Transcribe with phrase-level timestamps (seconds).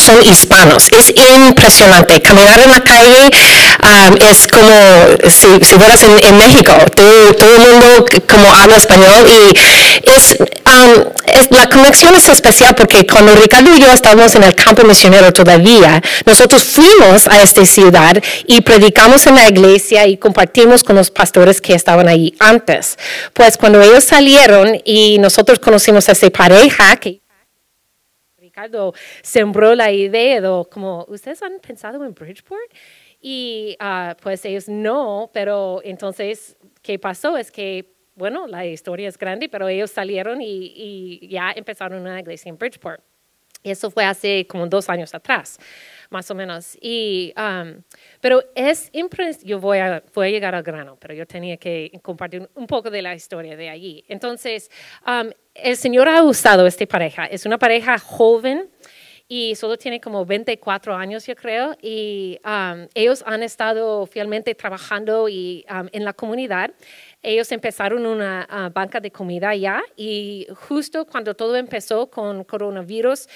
[0.00, 0.88] son hispanos.
[0.96, 2.20] Es impresionante.
[2.20, 3.30] Caminar en la calle
[3.82, 6.72] um, es como si, fueras en, México.
[6.94, 13.34] Todo, el mundo como habla español y um, es, la conexión es especial porque cuando
[13.34, 18.60] Ricardo y yo estábamos en el campo misionero todavía, nosotros fuimos a esta ciudad y
[18.60, 22.98] predicamos en la iglesia y compartimos con los pastores que estaban ahí antes.
[23.32, 27.21] Pues cuando ellos salieron y nosotros conocimos a esa pareja que
[28.52, 32.60] Ricardo sembró la idea de como, ¿ustedes han pensado en Bridgeport?
[33.18, 37.38] Y ah, pues ellos no, pero entonces, ¿qué pasó?
[37.38, 42.20] Es que, bueno, la historia es grande, pero ellos salieron y, y ya empezaron una
[42.20, 43.02] iglesia en Bridgeport.
[43.62, 45.58] Eso fue hace como dos años atrás
[46.12, 46.78] más o menos.
[46.80, 47.82] Y, um,
[48.20, 51.90] pero es impresionante, yo voy a, voy a llegar al grano, pero yo tenía que
[52.02, 54.04] compartir un poco de la historia de allí.
[54.08, 54.70] Entonces,
[55.06, 58.70] um, el Señor ha usado esta pareja, es una pareja joven
[59.34, 65.26] y solo tiene como 24 años, yo creo, y um, ellos han estado fielmente trabajando
[65.26, 66.70] y, en la comunidad.
[67.22, 73.26] Ellos empezaron una uh, banca de comida ya y justo cuando todo empezó con coronavirus,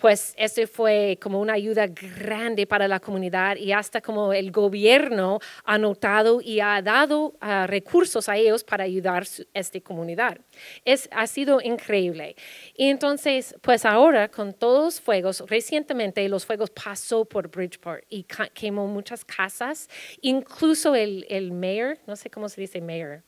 [0.00, 5.40] pues eso fue como una ayuda grande para la comunidad y hasta como el gobierno
[5.64, 10.38] ha notado y ha dado ah, recursos a ellos para ayudar a esta comunidad.
[10.84, 12.36] Es, ha sido increíble.
[12.74, 18.24] Y entonces, pues ahora con todos los fuegos, recientemente los fuegos pasó por Bridgeport y
[18.54, 19.88] quemó muchas casas,
[20.20, 23.22] incluso el, el mayor, no sé cómo se dice mayor,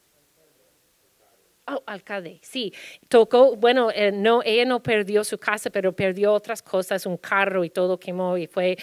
[1.66, 2.72] Oh, alcalde, sí.
[3.08, 7.64] Tocó, bueno, eh, no, ella no perdió su casa, pero perdió otras cosas, un carro
[7.64, 8.76] y todo quemó y fue,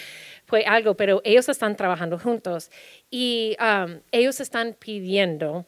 [0.46, 2.72] fue algo, pero ellos están trabajando juntos
[3.10, 5.66] y um, ellos están pidiendo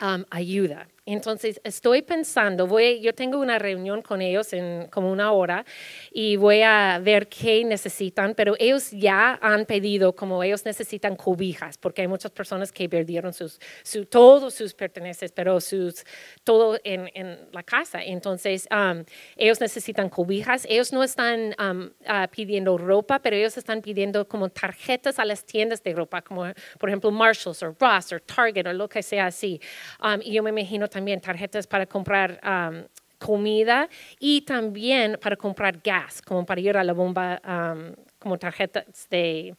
[0.00, 0.88] um, ayuda.
[1.08, 5.64] Entonces, estoy pensando, voy, yo tengo una reunión con ellos en como una hora
[6.10, 11.78] y voy a ver qué necesitan, pero ellos ya han pedido, como ellos necesitan cobijas,
[11.78, 16.04] porque hay muchas personas que perdieron sus, su, todos sus pertenencias, pero sus,
[16.42, 18.02] todo en, en la casa.
[18.02, 19.04] Entonces, um,
[19.36, 20.66] ellos necesitan cobijas.
[20.68, 25.44] Ellos no están um, uh, pidiendo ropa, pero ellos están pidiendo como tarjetas a las
[25.44, 26.46] tiendas de ropa, como
[26.80, 29.60] por ejemplo Marshalls o Ross o Target o lo que sea así.
[30.02, 32.82] Um, y yo me imagino también tarjetas para comprar um,
[33.18, 33.86] comida
[34.18, 39.54] y también para comprar gas, como para ir a la bomba, um, como tarjetas de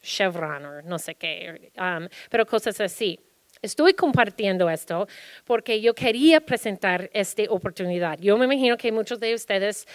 [0.00, 3.20] Chevron o no sé qué, um, pero cosas así.
[3.62, 5.06] Estoy compartiendo esto
[5.44, 8.18] porque yo quería presentar esta oportunidad.
[8.18, 9.86] Yo me imagino que muchos de ustedes,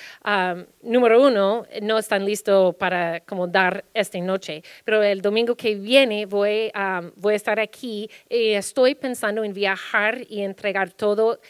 [0.81, 6.25] número uno, no están listos para como dar esta noche, pero el domingo que viene
[6.25, 6.72] voy,
[7.17, 11.41] voy a estar aquí y estoy pensando en viajar y entregar todo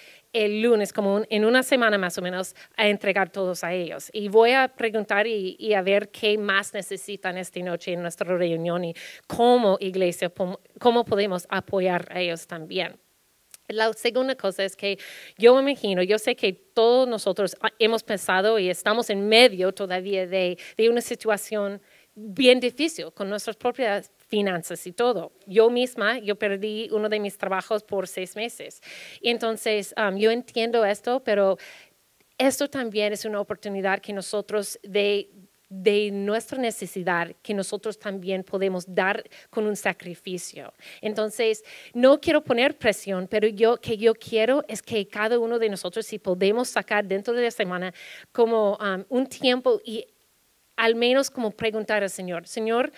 [0.45, 4.09] el lunes, como en una semana más o menos, a entregar todos a ellos.
[4.13, 8.83] Y voy a preguntar y, a ver qué más necesitan esta noche en nuestra reunión
[8.85, 8.93] y
[9.27, 10.31] cómo iglesia,
[10.79, 12.99] cómo podemos apoyar a ellos también.
[13.67, 14.97] La segunda cosa es que
[15.37, 20.25] yo me imagino, yo sé que todos nosotros hemos pensado y estamos en medio todavía
[20.25, 21.81] de, de una situación
[22.15, 25.31] bien difícil con nuestras propias finanzas y todo.
[25.45, 28.81] Yo misma, yo perdí uno de mis trabajos por seis meses.
[29.21, 31.57] Y entonces, um, yo entiendo esto, pero
[32.37, 35.29] esto también es una oportunidad que nosotros de,
[35.69, 40.73] de nuestra necesidad que nosotros también podemos dar con un sacrificio.
[41.01, 41.63] Entonces,
[41.93, 46.05] no quiero poner presión, pero yo que yo quiero es que cada uno de nosotros,
[46.05, 47.93] si podemos sacar dentro de la semana
[48.31, 50.05] como um, un tiempo y
[50.75, 52.91] al menos como preguntar al Señor, Señor,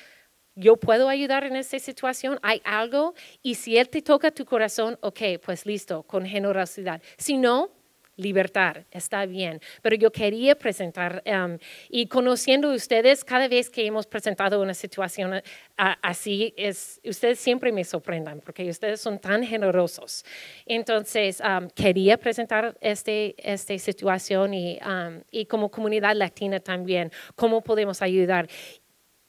[0.60, 4.98] yo puedo ayudar en esta situación, hay algo, y si Él te toca tu corazón,
[5.02, 7.02] ok, pues listo, con generosidad.
[7.18, 7.70] Si no,
[8.18, 9.62] libertad, está bien.
[9.82, 11.58] Pero yo quería presentar, um,
[11.90, 15.42] y conociendo ustedes, cada vez que hemos presentado una situación
[15.78, 20.26] así, es, ustedes siempre me sorprendan, porque ustedes son tan generosos.
[20.66, 27.62] Entonces, um, quería presentar este, esta situación y, um, y como comunidad latina también, cómo
[27.62, 28.50] podemos ayudar.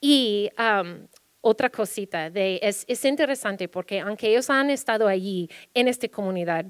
[0.01, 0.49] Y
[1.41, 6.65] otra cosita, de, es, es, interesante porque aunque ellos han estado allí en esta comunidad,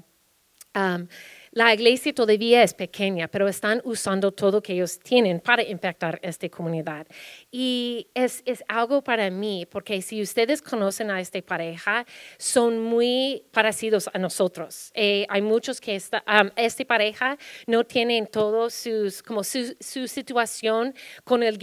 [0.74, 1.06] um,
[1.52, 6.48] la iglesia todavía es pequeña, pero están usando todo que ellos tienen para impactar esta
[6.48, 7.06] comunidad.
[7.50, 12.06] Y es, es algo para mí, porque si ustedes conocen a esta pareja,
[12.38, 14.90] son muy parecidos a nosotros.
[14.94, 16.24] Eh, hay muchos que esta,
[16.56, 20.94] esta pareja no tienen todos sus, como su, su situación
[21.24, 21.58] con el,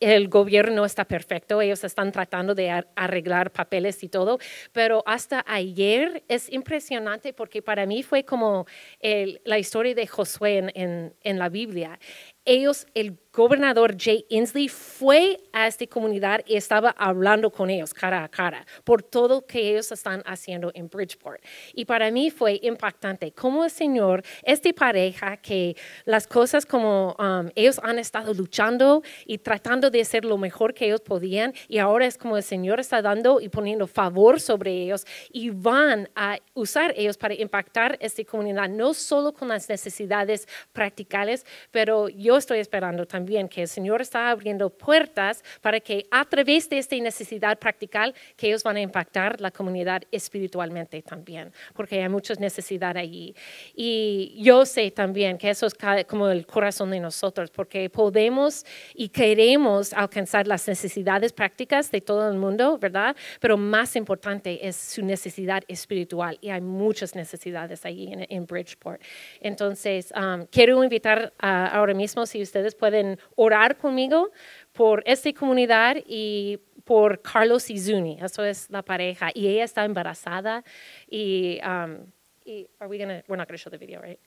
[0.00, 1.60] el gobierno no está perfecto.
[1.60, 4.38] Ellos están tratando de arreglar papeles y todo,
[4.72, 8.66] pero hasta ayer es impresionante porque para mí fue como
[9.00, 11.98] el la historia de Josué en, en, la Biblia.
[12.44, 18.22] Ellos, el gobernador Jay Inslee fue a esta comunidad y estaba hablando con ellos cara
[18.22, 21.42] a cara por todo lo que ellos están haciendo en Bridgeport.
[21.72, 27.50] Y para mí fue impactante como el Señor, esta pareja que las cosas como um,
[27.56, 32.06] ellos han estado luchando y tratando de hacer lo mejor que ellos podían y ahora
[32.06, 36.94] es como el Señor está dando y poniendo favor sobre ellos y van a usar
[36.96, 43.06] ellos para impactar esta comunidad, no solo con las necesidades practicales, pero yo estoy esperando
[43.06, 48.14] también que el Señor está abriendo puertas para que a través de esta necesidad practical,
[48.36, 53.34] que ellos van a impactar la comunidad espiritualmente también, porque hay muchas necesidades allí.
[53.74, 55.74] Y yo sé también que eso es
[56.06, 58.64] como el corazón de nosotros, porque podemos
[58.94, 63.16] y queremos alcanzar las necesidades prácticas de todo el mundo, ¿verdad?
[63.40, 69.00] Pero más importante es su necesidad espiritual y hay muchas necesidades allí en, Bridgeport.
[69.40, 74.30] Entonces, um, quiero invitar ahora mismo, si ustedes pueden orar conmigo
[74.72, 78.18] por esta comunidad y por Carlos y Zuni.
[78.20, 79.30] Eso es la pareja.
[79.34, 80.62] Y ella está embarazada.
[81.08, 82.06] Y, um,
[82.44, 84.20] y are we gonna, we're not going to show the video, right?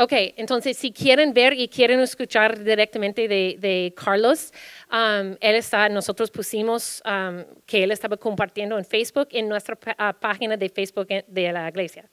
[0.00, 4.50] Ok, entonces si quieren ver y quieren escuchar directamente de, de Carlos,
[4.90, 10.18] um, él está, nosotros pusimos um, que él estaba compartiendo en Facebook, en nuestra uh,
[10.18, 12.08] página de Facebook de la iglesia.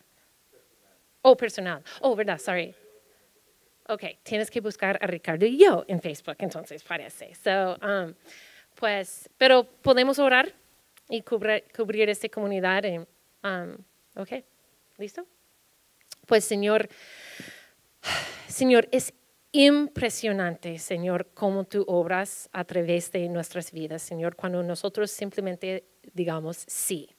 [1.22, 1.84] Oh, personal.
[2.02, 2.74] Oh, verdad, sorry.
[3.90, 7.34] Ok, tienes que buscar a Ricardo y yo en Facebook, entonces parece.
[7.36, 8.14] So, um,
[8.76, 10.54] pues, pero podemos orar
[11.10, 12.84] y cubrir, cubrir esta comunidad.
[13.44, 13.78] Um,
[14.16, 14.44] ok,
[14.98, 15.26] ¿listo?
[16.26, 16.90] Pues, Señor,
[18.48, 19.14] Señor, es
[19.52, 26.64] impresionante, Señor, cómo tú obras a través de nuestras vidas, Señor, cuando nosotros simplemente digamos
[26.68, 27.10] sí.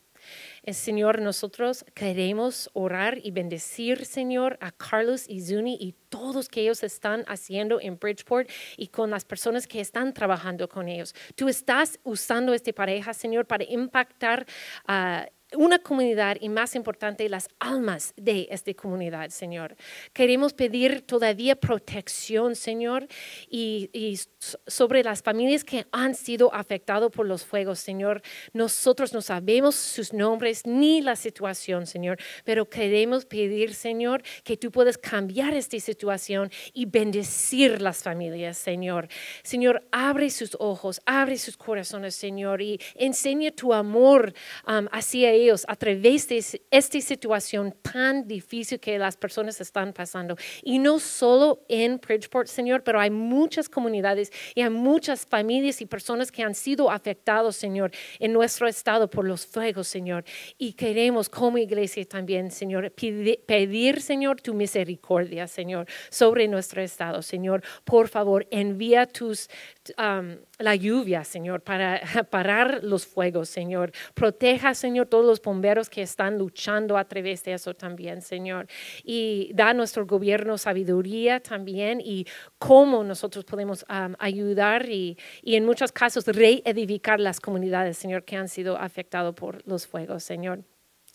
[0.73, 6.83] Señor, nosotros queremos orar y bendecir, Señor, a Carlos y Zuni y todos que ellos
[6.83, 11.15] están haciendo en Bridgeport y con las personas que están trabajando con ellos.
[11.35, 14.47] Tú estás usando esta pareja, Señor, para impactar
[14.87, 19.77] a una comunidad y más importante, las almas de esta comunidad, Señor.
[20.13, 23.07] Queremos pedir todavía protección, Señor,
[23.49, 24.19] y,
[24.67, 28.23] sobre las familias que han sido afectadas por los fuegos, Señor.
[28.53, 34.71] Nosotros no sabemos sus nombres ni la situación, Señor, pero queremos pedir, Señor, que tú
[34.71, 39.09] puedas cambiar esta situación y bendecir las familias, Señor.
[39.43, 44.35] Señor, abre sus ojos, abre sus corazones, Señor, y enseña tu amor
[44.67, 50.37] um, hacia ellos a través de esta situación tan difícil que las personas están pasando.
[50.63, 55.87] Y no solo en Bridgeport, Señor, pero hay muchas comunidades y hay muchas familias y
[55.87, 60.25] personas que han sido afectados, Señor, en nuestro estado por los fuegos, Señor.
[60.59, 67.63] Y queremos como iglesia también, Señor, pedir, Señor, tu misericordia, Señor, sobre nuestro estado, Señor.
[67.85, 69.49] Por favor, envía tus...
[69.97, 73.93] Um, la lluvia, Señor, para parar los fuegos, Señor.
[74.15, 78.67] Proteja, Señor, todos los bomberos que están luchando a través de eso también, Señor.
[79.05, 82.27] Y da a nuestro gobierno sabiduría también y
[82.59, 83.85] cómo nosotros podemos
[84.19, 89.67] ayudar y, y, en muchos casos reedificar las comunidades, Señor, que han sido afectadas por
[89.67, 90.65] los fuegos, Señor.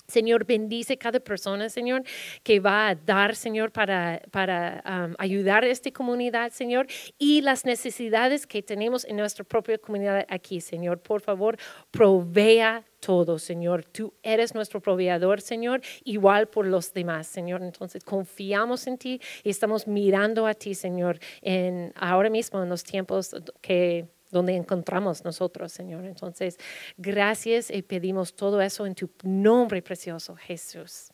[0.07, 2.03] Señor, bendice cada persona, Señor,
[2.43, 7.63] que va a dar, Señor, para, para um, ayudar a esta comunidad, Señor, y las
[7.65, 10.99] necesidades que tenemos en nuestra propia comunidad aquí, Señor.
[10.99, 11.57] Por favor,
[11.89, 13.83] provea todo, Señor.
[13.83, 17.61] Tú eres nuestro proveedor, Señor, igual por los demás, Señor.
[17.61, 22.83] Entonces, confiamos en ti y estamos mirando a ti, Señor, en, ahora mismo en los
[22.83, 26.05] tiempos que donde encontramos nosotros, Señor.
[26.05, 26.57] Entonces,
[26.97, 31.11] gracias y pedimos todo eso en tu nombre precioso, Jesús.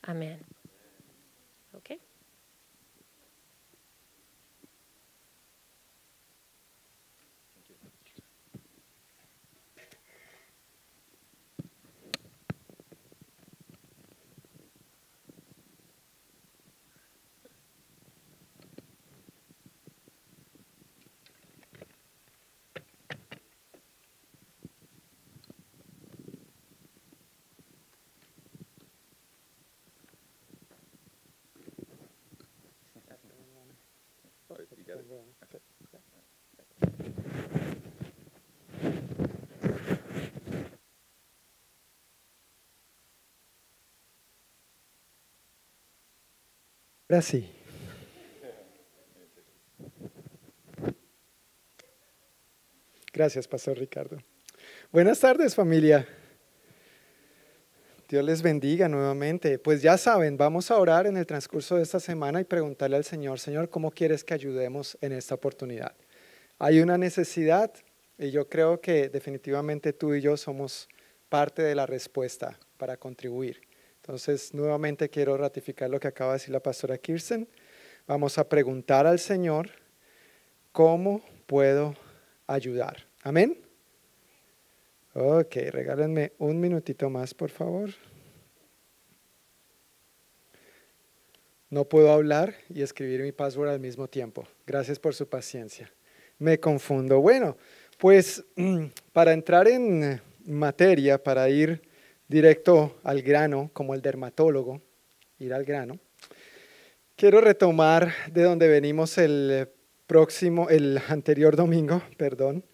[0.00, 0.40] Amén.
[47.12, 47.26] Ahora
[53.12, 54.16] Gracias, Pastor Ricardo.
[54.90, 56.08] Buenas tardes, familia.
[58.08, 59.58] Dios les bendiga nuevamente.
[59.58, 63.04] Pues ya saben, vamos a orar en el transcurso de esta semana y preguntarle al
[63.04, 65.94] Señor, Señor, ¿cómo quieres que ayudemos en esta oportunidad?
[66.58, 67.74] Hay una necesidad
[68.16, 70.88] y yo creo que definitivamente tú y yo somos
[71.28, 73.71] parte de la respuesta para contribuir.
[74.02, 77.48] Entonces, nuevamente quiero ratificar lo que acaba de decir la pastora Kirsten.
[78.08, 79.70] Vamos a preguntar al Señor,
[80.72, 81.94] ¿cómo puedo
[82.48, 83.06] ayudar?
[83.22, 83.56] Amén.
[85.14, 87.90] Ok, regálenme un minutito más, por favor.
[91.70, 94.48] No puedo hablar y escribir mi password al mismo tiempo.
[94.66, 95.92] Gracias por su paciencia.
[96.40, 97.20] Me confundo.
[97.20, 97.56] Bueno,
[97.98, 98.44] pues
[99.12, 101.91] para entrar en materia, para ir
[102.32, 104.80] directo al grano, como el dermatólogo,
[105.38, 105.98] ir al grano,
[107.14, 109.68] quiero retomar de donde venimos el
[110.06, 112.64] próximo, el anterior domingo, perdón,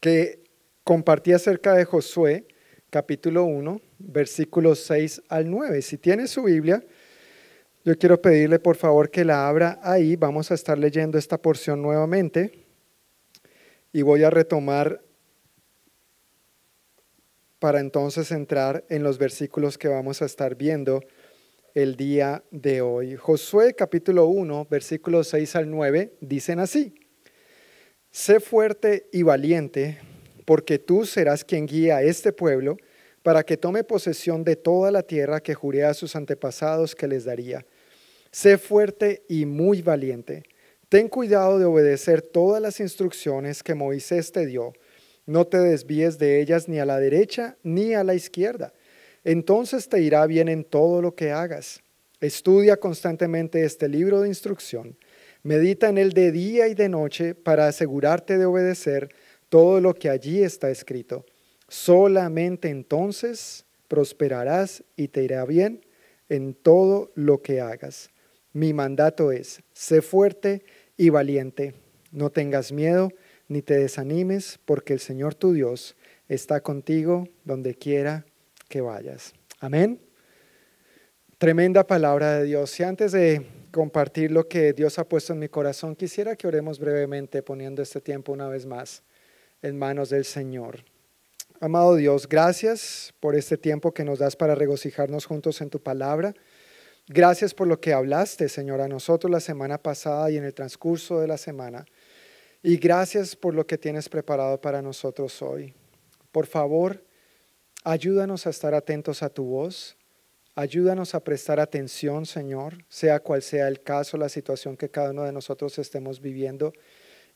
[0.00, 0.42] que
[0.82, 2.46] compartí acerca de Josué,
[2.88, 5.82] capítulo 1, versículos 6 al 9.
[5.82, 6.82] Si tiene su Biblia,
[7.84, 10.16] yo quiero pedirle por favor que la abra ahí.
[10.16, 12.64] Vamos a estar leyendo esta porción nuevamente
[13.92, 15.03] y voy a retomar
[17.64, 21.00] para entonces entrar en los versículos que vamos a estar viendo
[21.72, 23.16] el día de hoy.
[23.16, 26.94] Josué capítulo 1, versículos 6 al 9 dicen así,
[28.10, 29.98] sé fuerte y valiente
[30.44, 32.76] porque tú serás quien guía a este pueblo
[33.22, 37.24] para que tome posesión de toda la tierra que juré a sus antepasados que les
[37.24, 37.64] daría.
[38.30, 40.42] Sé fuerte y muy valiente.
[40.90, 44.74] Ten cuidado de obedecer todas las instrucciones que Moisés te dio.
[45.26, 48.72] No te desvíes de ellas ni a la derecha ni a la izquierda.
[49.24, 51.82] Entonces te irá bien en todo lo que hagas.
[52.20, 54.96] Estudia constantemente este libro de instrucción.
[55.42, 59.08] Medita en él de día y de noche para asegurarte de obedecer
[59.48, 61.24] todo lo que allí está escrito.
[61.68, 65.84] Solamente entonces prosperarás y te irá bien
[66.28, 68.10] en todo lo que hagas.
[68.52, 70.64] Mi mandato es, sé fuerte
[70.96, 71.74] y valiente,
[72.12, 73.10] no tengas miedo
[73.54, 75.96] ni te desanimes, porque el Señor tu Dios
[76.28, 78.26] está contigo donde quiera
[78.68, 79.32] que vayas.
[79.60, 80.00] Amén.
[81.38, 82.78] Tremenda palabra de Dios.
[82.80, 86.80] Y antes de compartir lo que Dios ha puesto en mi corazón, quisiera que oremos
[86.80, 89.04] brevemente poniendo este tiempo una vez más
[89.62, 90.84] en manos del Señor.
[91.60, 96.34] Amado Dios, gracias por este tiempo que nos das para regocijarnos juntos en tu palabra.
[97.06, 101.20] Gracias por lo que hablaste, Señor, a nosotros la semana pasada y en el transcurso
[101.20, 101.84] de la semana.
[102.66, 105.74] Y gracias por lo que tienes preparado para nosotros hoy.
[106.32, 107.04] Por favor,
[107.84, 109.98] ayúdanos a estar atentos a tu voz.
[110.54, 115.24] Ayúdanos a prestar atención, Señor, sea cual sea el caso, la situación que cada uno
[115.24, 116.72] de nosotros estemos viviendo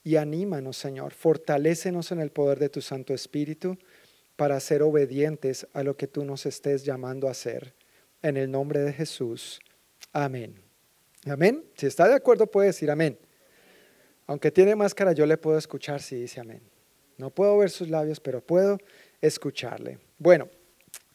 [0.03, 1.13] y anímanos, Señor.
[1.13, 3.77] Fortalécenos en el poder de tu Santo Espíritu
[4.35, 7.75] para ser obedientes a lo que tú nos estés llamando a hacer.
[8.23, 9.61] En el nombre de Jesús.
[10.11, 10.55] Amén.
[11.27, 11.67] Amén.
[11.77, 13.19] Si está de acuerdo puede decir amén.
[14.29, 16.63] Aunque tiene máscara, yo le puedo escuchar si dice amén.
[17.17, 18.79] No puedo ver sus labios, pero puedo
[19.21, 19.99] escucharle.
[20.19, 20.49] Bueno,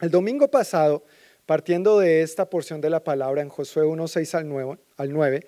[0.02, 1.02] el domingo pasado,
[1.46, 5.46] partiendo de esta porción de la palabra en Josué 1, 6 al 9, al 9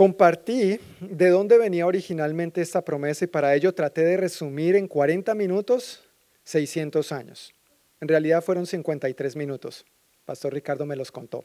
[0.00, 5.34] Compartí de dónde venía originalmente esta promesa y para ello traté de resumir en 40
[5.34, 6.02] minutos
[6.44, 7.52] 600 años.
[8.00, 9.84] En realidad fueron 53 minutos.
[10.24, 11.44] Pastor Ricardo me los contó.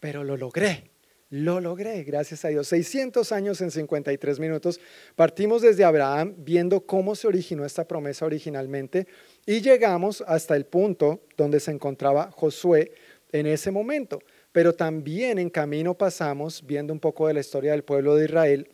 [0.00, 0.90] Pero lo logré,
[1.32, 2.68] lo logré, gracias a Dios.
[2.68, 4.80] 600 años en 53 minutos.
[5.16, 9.08] Partimos desde Abraham viendo cómo se originó esta promesa originalmente
[9.44, 12.92] y llegamos hasta el punto donde se encontraba Josué
[13.32, 14.20] en ese momento
[14.52, 18.68] pero también en camino pasamos viendo un poco de la historia del pueblo de Israel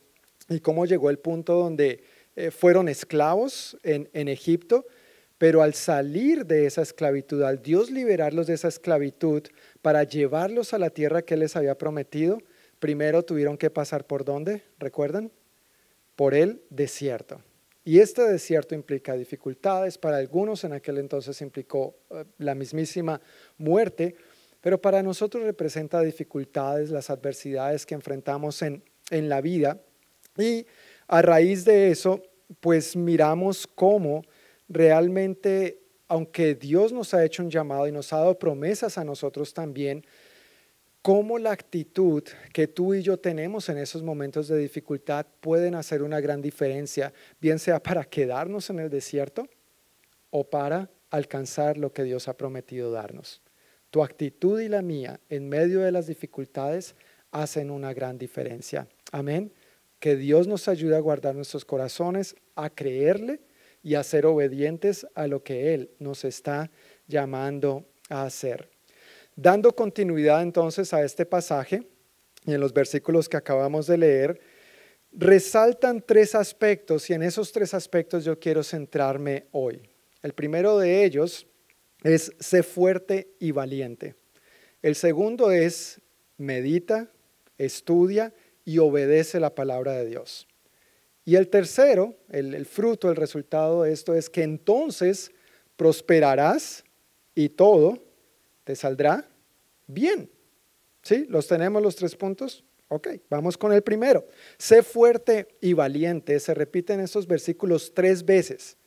[0.48, 2.02] y cómo llegó el punto donde
[2.34, 4.86] eh, fueron esclavos en, en Egipto,
[5.38, 9.44] pero al salir de esa esclavitud, al Dios liberarlos de esa esclavitud
[9.88, 12.42] para llevarlos a la tierra que les había prometido,
[12.78, 15.32] primero tuvieron que pasar por dónde, ¿recuerdan?
[16.14, 17.40] Por el desierto.
[17.86, 23.22] Y este desierto implica dificultades, para algunos en aquel entonces implicó eh, la mismísima
[23.56, 24.14] muerte,
[24.60, 29.80] pero para nosotros representa dificultades, las adversidades que enfrentamos en, en la vida.
[30.36, 30.66] Y
[31.06, 32.22] a raíz de eso,
[32.60, 34.22] pues miramos cómo
[34.68, 39.52] realmente, aunque Dios nos ha hecho un llamado y nos ha dado promesas a nosotros
[39.52, 40.04] también,
[41.02, 46.02] cómo la actitud que tú y yo tenemos en esos momentos de dificultad pueden hacer
[46.02, 49.48] una gran diferencia, bien sea para quedarnos en el desierto
[50.30, 53.42] o para alcanzar lo que Dios ha prometido darnos.
[53.90, 56.94] Tu actitud y la mía en medio de las dificultades
[57.30, 58.88] hacen una gran diferencia.
[59.12, 59.52] Amén.
[59.98, 63.40] Que Dios nos ayude a guardar nuestros corazones, a creerle
[63.82, 66.70] y a ser obedientes a lo que Él nos está
[67.06, 68.70] llamando a hacer.
[69.36, 71.86] Dando continuidad entonces a este pasaje,
[72.44, 74.40] y en los versículos que acabamos de leer,
[75.12, 79.82] resaltan tres aspectos y en esos tres aspectos yo quiero centrarme hoy.
[80.22, 81.46] El primero de ellos
[82.02, 84.14] es sé fuerte y valiente.
[84.82, 86.00] El segundo es
[86.36, 87.10] medita,
[87.58, 88.32] estudia
[88.64, 90.46] y obedece la palabra de Dios.
[91.28, 95.30] Y el tercero, el, fruto, el resultado de esto es que entonces
[95.76, 96.84] prosperarás
[97.34, 98.02] y todo
[98.64, 99.28] te saldrá
[99.86, 100.30] bien.
[101.02, 101.26] ¿Sí?
[101.28, 102.64] ¿Los tenemos los tres puntos?
[102.88, 104.26] Ok, vamos con el primero.
[104.56, 106.40] Sé fuerte y valiente.
[106.40, 108.78] Se repite en estos versículos tres veces.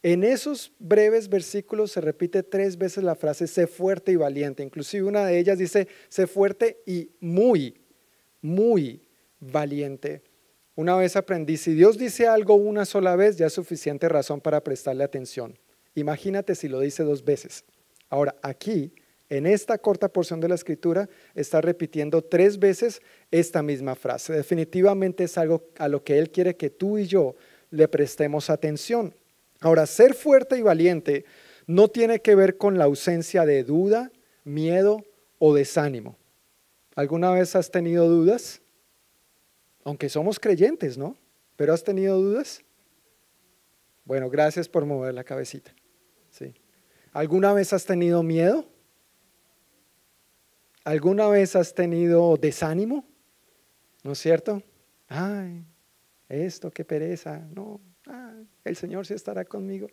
[0.00, 4.62] En esos breves versículos se repite tres veces la frase sé fuerte y valiente.
[4.62, 7.80] Inclusive una de ellas dice sé fuerte y muy,
[8.40, 9.08] muy
[9.40, 10.22] valiente.
[10.76, 14.62] Una vez aprendí, si Dios dice algo una sola vez, ya es suficiente razón para
[14.62, 15.56] prestarle atención.
[15.94, 17.64] Imagínate si lo dice dos veces.
[18.08, 18.92] Ahora, aquí,
[19.28, 24.32] en esta corta porción de la escritura, está repitiendo tres veces esta misma frase.
[24.32, 27.36] Definitivamente es algo a lo que Él quiere que tú y yo
[27.70, 29.14] le prestemos atención.
[29.60, 31.24] Ahora, ser fuerte y valiente
[31.66, 34.10] no tiene que ver con la ausencia de duda,
[34.42, 35.04] miedo
[35.38, 36.18] o desánimo.
[36.96, 38.60] ¿Alguna vez has tenido dudas?
[39.84, 41.16] Aunque somos creyentes, ¿no?
[41.56, 42.62] ¿Pero has tenido dudas?
[44.04, 45.74] Bueno, gracias por mover la cabecita.
[46.30, 46.54] Sí.
[47.12, 48.66] ¿Alguna vez has tenido miedo?
[50.84, 53.06] ¿Alguna vez has tenido desánimo?
[54.02, 54.62] ¿No es cierto?
[55.08, 55.64] Ay,
[56.28, 57.38] esto, qué pereza.
[57.54, 57.80] No,
[58.64, 59.88] el Señor sí estará conmigo.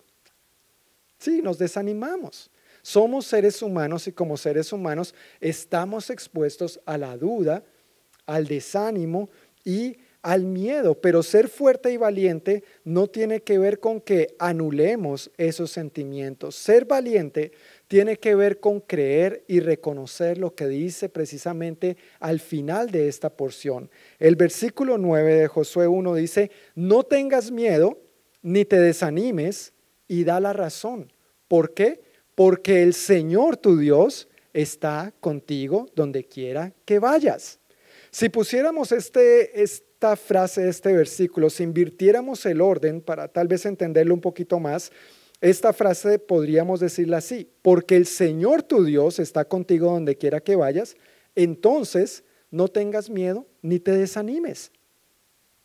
[1.17, 2.49] Sí, nos desanimamos.
[2.81, 7.63] Somos seres humanos y como seres humanos estamos expuestos a la duda,
[8.25, 9.29] al desánimo
[9.63, 15.31] y al miedo, pero ser fuerte y valiente no tiene que ver con que anulemos
[15.37, 16.55] esos sentimientos.
[16.55, 17.51] Ser valiente
[17.87, 23.31] tiene que ver con creer y reconocer lo que dice precisamente al final de esta
[23.31, 23.89] porción.
[24.19, 27.97] El versículo 9 de Josué 1 dice, no tengas miedo
[28.43, 29.73] ni te desanimes
[30.07, 31.11] y da la razón.
[31.47, 32.01] ¿Por qué?
[32.35, 37.60] Porque el Señor tu Dios está contigo donde quiera que vayas.
[38.11, 44.13] Si pusiéramos este, esta frase, este versículo, si invirtiéramos el orden para tal vez entenderlo
[44.13, 44.91] un poquito más,
[45.39, 50.57] esta frase podríamos decirla así, porque el Señor tu Dios está contigo donde quiera que
[50.57, 50.95] vayas,
[51.35, 54.71] entonces no tengas miedo ni te desanimes.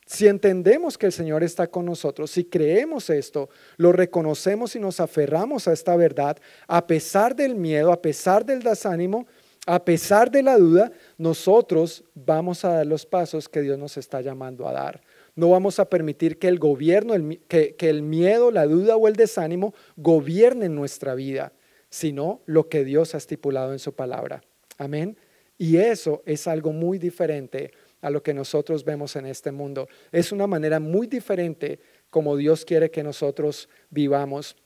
[0.06, 5.00] Si entendemos que el Señor está con nosotros, si creemos esto, lo reconocemos y nos
[5.00, 9.26] aferramos a esta verdad, a pesar del miedo, a pesar del desánimo,
[9.66, 14.20] a pesar de la duda, nosotros vamos a dar los pasos que Dios nos está
[14.20, 15.02] llamando a dar.
[15.34, 17.14] No vamos a permitir que el gobierno,
[17.48, 21.52] que, que el miedo, la duda o el desánimo gobiernen nuestra vida,
[21.90, 24.42] sino lo que Dios ha estipulado en su palabra.
[24.78, 25.18] Amén.
[25.58, 29.88] Y eso es algo muy diferente a lo que nosotros vemos en este mundo.
[30.12, 34.56] Es una manera muy diferente como Dios quiere que nosotros vivamos.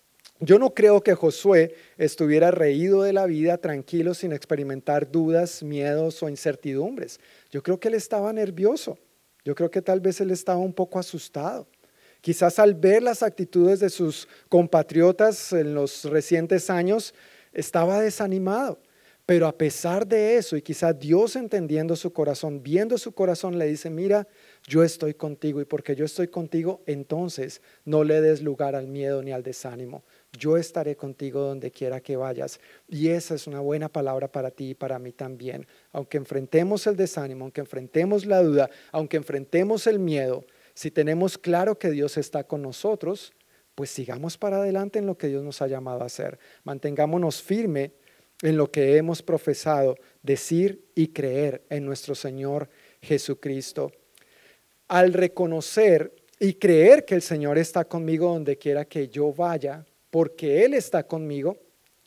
[0.43, 6.23] Yo no creo que Josué estuviera reído de la vida, tranquilo, sin experimentar dudas, miedos
[6.23, 7.21] o incertidumbres.
[7.51, 8.99] Yo creo que él estaba nervioso.
[9.45, 11.69] Yo creo que tal vez él estaba un poco asustado.
[12.23, 17.15] Quizás al ver las actitudes de sus compatriotas en los recientes años,
[17.53, 18.79] estaba desanimado.
[19.31, 23.67] Pero a pesar de eso, y quizá Dios entendiendo su corazón, viendo su corazón, le
[23.67, 24.27] dice, mira,
[24.67, 29.23] yo estoy contigo y porque yo estoy contigo, entonces no le des lugar al miedo
[29.23, 30.03] ni al desánimo.
[30.39, 32.61] Yo estaré contigo donde quiera que vayas.
[32.89, 35.67] Y esa es una buena palabra para ti y para mí también.
[35.93, 41.79] Aunque enfrentemos el desánimo, aunque enfrentemos la duda, aunque enfrentemos el miedo, si tenemos claro
[41.79, 43.33] que Dios está con nosotros,
[43.75, 46.39] pues sigamos para adelante en lo que Dios nos ha llamado a hacer.
[46.65, 47.93] Mantengámonos firme
[48.43, 52.69] en lo que hemos profesado, decir y creer en nuestro Señor
[53.03, 53.93] Jesucristo.
[54.89, 60.65] Al reconocer y creer que el Señor está conmigo donde quiera que yo vaya, porque
[60.65, 61.59] Él está conmigo,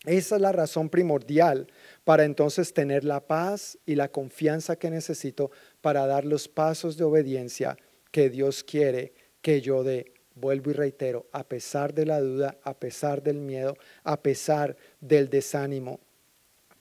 [0.06, 1.68] esa es la razón primordial
[2.04, 7.06] para entonces tener la paz y la confianza que necesito para dar los pasos de
[7.06, 7.78] obediencia
[8.12, 10.14] que Dios quiere que yo dé.
[10.36, 15.30] Vuelvo y reitero, a pesar de la duda, a pesar del miedo, a pesar del
[15.30, 16.00] desánimo,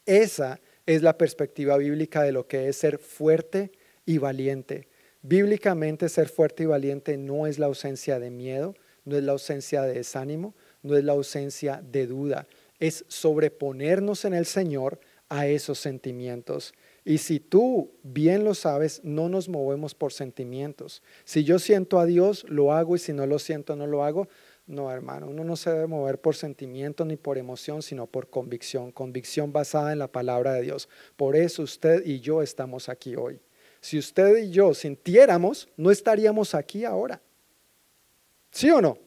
[0.07, 3.71] esa es la perspectiva bíblica de lo que es ser fuerte
[4.05, 4.89] y valiente.
[5.21, 9.83] Bíblicamente ser fuerte y valiente no es la ausencia de miedo, no es la ausencia
[9.83, 12.47] de desánimo, no es la ausencia de duda,
[12.79, 16.75] es sobreponernos en el Señor a esos sentimientos.
[17.05, 21.03] Y si tú bien lo sabes, no nos movemos por sentimientos.
[21.25, 24.29] Si yo siento a Dios, lo hago y si no lo siento, no lo hago.
[24.67, 28.93] No, hermano, uno no se debe mover por sentimiento ni por emoción, sino por convicción,
[28.93, 30.89] convicción basada en la palabra de Dios.
[31.17, 33.41] Por eso usted y yo estamos aquí hoy.
[33.81, 37.21] Si usted y yo sintiéramos, no estaríamos aquí ahora.
[38.53, 38.99] ¿Sí o no?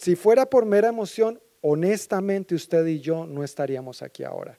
[0.00, 4.58] Si fuera por mera emoción, honestamente usted y yo no estaríamos aquí ahora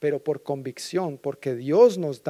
[0.00, 2.24] pero por convicción, porque Dios nos,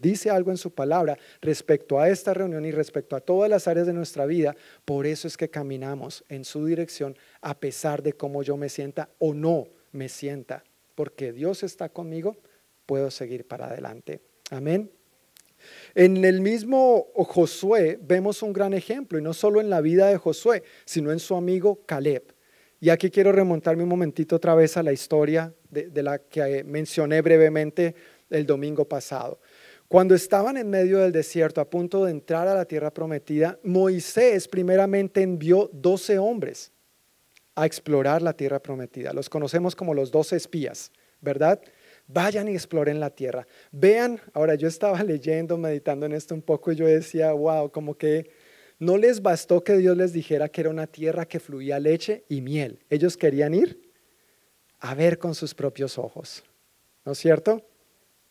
[0.00, 3.86] dice algo en su palabra respecto a esta reunión y respecto a todas las áreas
[3.86, 8.42] de nuestra vida, por eso es que caminamos en su dirección a pesar de cómo
[8.42, 12.38] yo me sienta o no me sienta, porque Dios está conmigo,
[12.86, 14.22] puedo seguir para adelante.
[14.50, 14.90] Amén.
[15.94, 20.16] En el mismo Josué vemos un gran ejemplo, y no solo en la vida de
[20.16, 22.34] Josué, sino en su amigo Caleb.
[22.80, 27.20] Y aquí quiero remontarme un momentito otra vez a la historia de, la que mencioné
[27.22, 27.94] brevemente
[28.30, 29.40] el domingo pasado.
[29.88, 34.46] Cuando estaban en medio del desierto, a punto de entrar a la tierra prometida, Moisés
[34.46, 36.72] primeramente envió 12 hombres
[37.54, 39.12] a explorar la tierra prometida.
[39.12, 41.60] Los conocemos como los 12 espías, ¿verdad?
[42.08, 43.46] Vayan y exploren la tierra.
[43.70, 47.96] Vean, ahora yo estaba leyendo, meditando en esto un poco y yo decía, wow, como
[47.96, 48.30] que
[48.78, 52.40] no les bastó que Dios les dijera que era una tierra que fluía leche y
[52.40, 52.80] miel.
[52.88, 53.80] Ellos querían ir
[54.80, 56.44] a ver con sus propios ojos.
[57.04, 57.64] ¿No es cierto?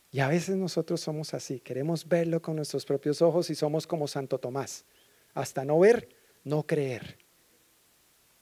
[0.09, 4.07] Y a veces nosotros somos así, queremos verlo con nuestros propios ojos y somos como
[4.07, 4.85] Santo Tomás.
[5.33, 6.09] Hasta no ver,
[6.43, 7.17] no creer.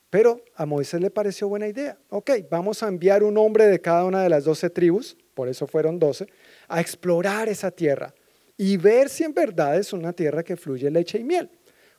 [0.09, 1.97] Pero a Moisés le pareció buena idea.
[2.09, 5.67] Ok, vamos a enviar un hombre de cada una de las doce tribus, por eso
[5.67, 6.25] fueron doce,
[6.67, 8.15] a explorar esa tierra
[8.57, 11.51] y ver si en verdad es una tierra que fluye leche y miel.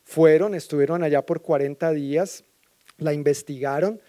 [0.03, 2.42] Fueron, estuvieron allá por 40 días,
[2.99, 4.01] la investigaron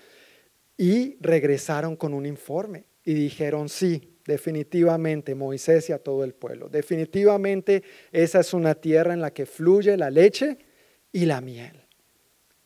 [0.77, 6.69] y regresaron con un informe y dijeron, sí, definitivamente Moisés y a todo el pueblo,
[6.69, 10.57] definitivamente esa es una tierra en la que fluye la leche
[11.11, 11.83] y la miel.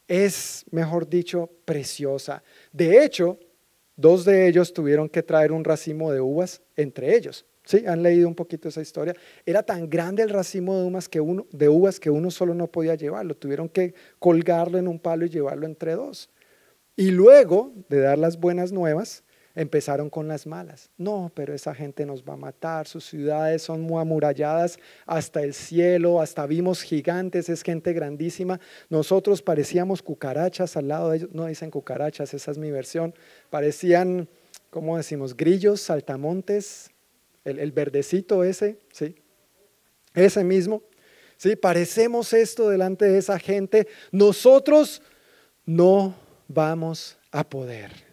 [0.07, 2.43] Es, mejor dicho, preciosa.
[2.73, 3.39] De hecho,
[4.01, 7.45] dos de ellos tuvieron que traer un racimo de uvas entre ellos.
[7.63, 7.83] ¿Sí?
[7.85, 9.15] ¿Han leído un poquito esa historia?
[9.45, 12.67] Era tan grande el racimo de uvas, que uno, de uvas que uno solo no
[12.67, 13.35] podía llevarlo.
[13.35, 16.29] Tuvieron que colgarlo en un palo y llevarlo entre dos.
[16.95, 19.23] Y luego de dar las buenas nuevas,
[19.55, 20.89] empezaron con las malas.
[20.97, 25.53] No, pero esa gente nos va a matar, sus ciudades son muy amuralladas hasta el
[25.53, 28.59] cielo, hasta vimos gigantes, es gente grandísima.
[28.89, 33.13] Nosotros parecíamos cucarachas al lado de ellos, no dicen cucarachas, esa es mi versión,
[33.49, 34.27] parecían,
[34.69, 35.35] ¿cómo decimos?
[35.35, 36.91] Grillos, saltamontes,
[37.43, 39.15] el, verdecito ese, ¿sí?
[40.13, 40.83] Ese mismo.
[41.37, 41.55] ¿Sí?
[41.55, 43.87] Parecemos esto delante de esa gente.
[44.11, 45.01] Nosotros
[45.65, 46.13] no
[46.47, 48.10] vamos a poder.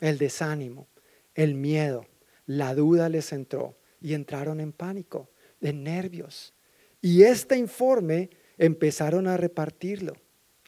[0.00, 0.88] El desánimo,
[1.34, 2.06] el miedo,
[2.46, 5.30] la duda les entró y entraron en pánico,
[5.60, 6.54] en nervios.
[7.00, 10.14] Y este informe empezaron a repartirlo,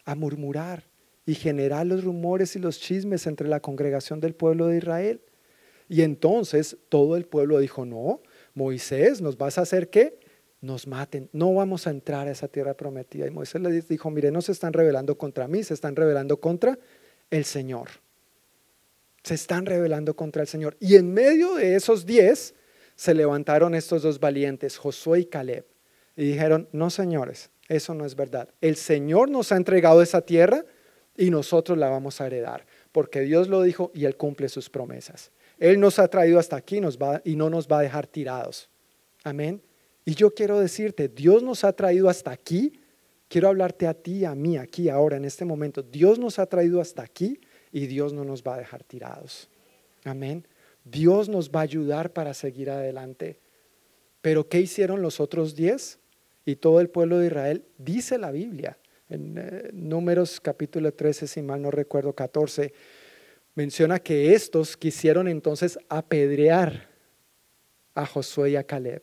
[0.05, 0.85] a murmurar
[1.25, 5.21] y generar los rumores y los chismes entre la congregación del pueblo de Israel.
[5.89, 8.21] Y entonces todo el pueblo dijo, no,
[8.55, 10.19] Moisés, ¿nos vas a hacer qué?
[10.61, 13.27] Nos maten, no vamos a entrar a esa tierra prometida.
[13.27, 16.79] Y Moisés le dijo, mire, no se están rebelando contra mí, se están rebelando contra
[17.31, 17.89] el Señor.
[19.27, 20.77] Se están rebelando contra el Señor.
[20.79, 22.55] Y en medio de esos diez
[22.95, 25.67] se levantaron estos dos valientes, Josué y Caleb,
[26.15, 28.49] y dijeron, no señores, eso no es verdad.
[28.61, 30.65] El Señor nos ha entregado esa tierra
[31.17, 35.33] y nosotros la vamos a heredar, porque Dios lo dijo y Él cumple sus promesas.
[35.59, 38.71] Él nos ha traído hasta aquí nos va, y no nos va a dejar tirados.
[39.25, 39.61] Amén.
[40.05, 42.79] Y yo quiero decirte, Dios nos ha traído hasta aquí.
[43.27, 45.83] Quiero hablarte a ti, a mí, aquí, ahora, en este momento.
[45.83, 47.41] Dios nos ha traído hasta aquí
[47.73, 49.49] y Dios no nos va a dejar tirados.
[50.05, 50.47] Amén.
[50.85, 53.41] Dios nos va a ayudar para seguir adelante.
[54.21, 55.99] Pero ¿qué hicieron los otros diez?
[56.45, 61.43] Y todo el pueblo de Israel, dice la Biblia, en eh, Números capítulo 13, si
[61.43, 62.73] mal no recuerdo, 14,
[63.55, 66.89] menciona que estos quisieron entonces apedrear
[67.95, 69.03] a Josué y a Caleb.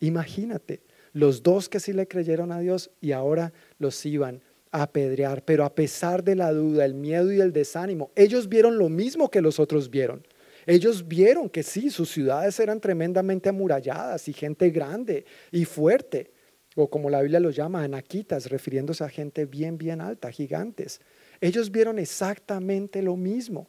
[0.00, 5.64] Imagínate, los dos que sí le creyeron a Dios y ahora los iban apedrear, pero
[5.64, 9.40] a pesar de la duda, el miedo y el desánimo, ellos vieron lo mismo que
[9.40, 10.26] los otros vieron.
[10.66, 16.30] Ellos vieron que sí, sus ciudades eran tremendamente amuralladas y gente grande y fuerte,
[16.76, 21.00] o como la Biblia los llama, anaquitas, refiriéndose a gente bien, bien alta, gigantes.
[21.40, 23.66] Ellos vieron exactamente lo mismo,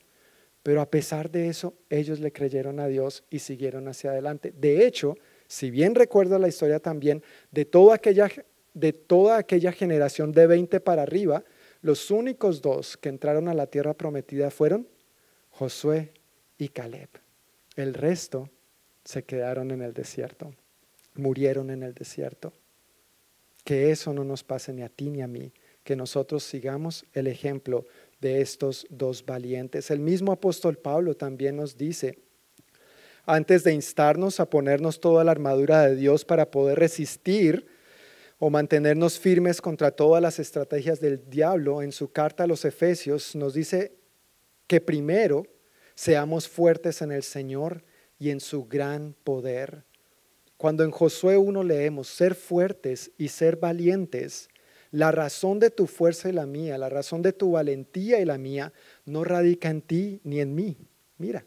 [0.61, 4.53] pero a pesar de eso, ellos le creyeron a Dios y siguieron hacia adelante.
[4.55, 5.15] De hecho,
[5.47, 8.29] si bien recuerdo la historia también, de toda aquella,
[8.73, 11.43] de toda aquella generación de 20 para arriba,
[11.81, 14.87] los únicos dos que entraron a la tierra prometida fueron
[15.49, 16.11] Josué
[16.57, 17.09] y Caleb.
[17.75, 18.49] El resto
[19.03, 20.53] se quedaron en el desierto,
[21.15, 22.53] murieron en el desierto.
[23.63, 25.53] Que eso no nos pase ni a ti ni a mí,
[25.83, 27.85] que nosotros sigamos el ejemplo
[28.19, 29.91] de estos dos valientes.
[29.91, 32.19] El mismo apóstol Pablo también nos dice,
[33.25, 37.67] antes de instarnos a ponernos toda la armadura de Dios para poder resistir
[38.39, 43.35] o mantenernos firmes contra todas las estrategias del diablo, en su carta a los Efesios
[43.35, 43.97] nos dice
[44.65, 45.45] que primero
[45.93, 47.83] seamos fuertes en el Señor
[48.17, 49.83] y en su gran poder.
[50.55, 54.47] Cuando en Josué 1 leemos ser fuertes y ser valientes,
[54.91, 58.37] la razón de tu fuerza y la mía, la razón de tu valentía y la
[58.37, 58.71] mía,
[59.05, 60.77] no radica en ti ni en mí.
[61.17, 61.43] Mira,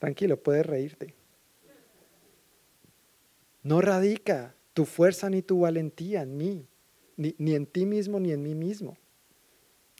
[0.00, 1.14] tranquilo, puedes reírte.
[3.62, 6.68] No radica tu fuerza ni tu valentía en mí,
[7.16, 8.98] ni, ni en ti mismo ni en mí mismo.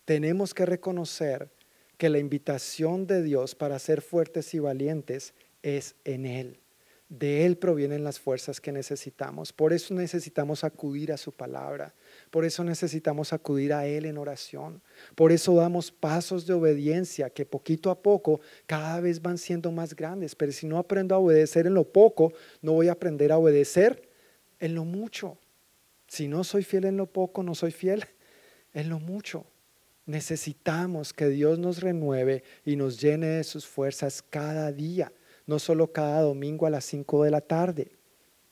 [0.05, 1.49] Tenemos que reconocer
[1.97, 6.61] que la invitación de Dios para ser fuertes y valientes es en Él.
[7.09, 9.51] De Él provienen las fuerzas que necesitamos.
[9.51, 11.95] Por eso necesitamos acudir a su palabra.
[12.31, 14.83] Por eso necesitamos acudir a Él en oración.
[15.15, 19.97] Por eso damos pasos de obediencia que poquito a poco cada vez van siendo más
[19.97, 20.35] grandes.
[20.35, 24.06] Pero si no aprendo a obedecer en lo poco, no voy a aprender a obedecer
[24.61, 25.39] en lo mucho.
[26.09, 28.05] Si no soy fiel en lo poco, no soy fiel
[28.75, 29.47] en lo mucho.
[30.07, 35.13] Necesitamos que Dios nos renueve y nos llene de sus fuerzas cada día
[35.47, 37.93] no solo cada domingo a las 5 de la tarde,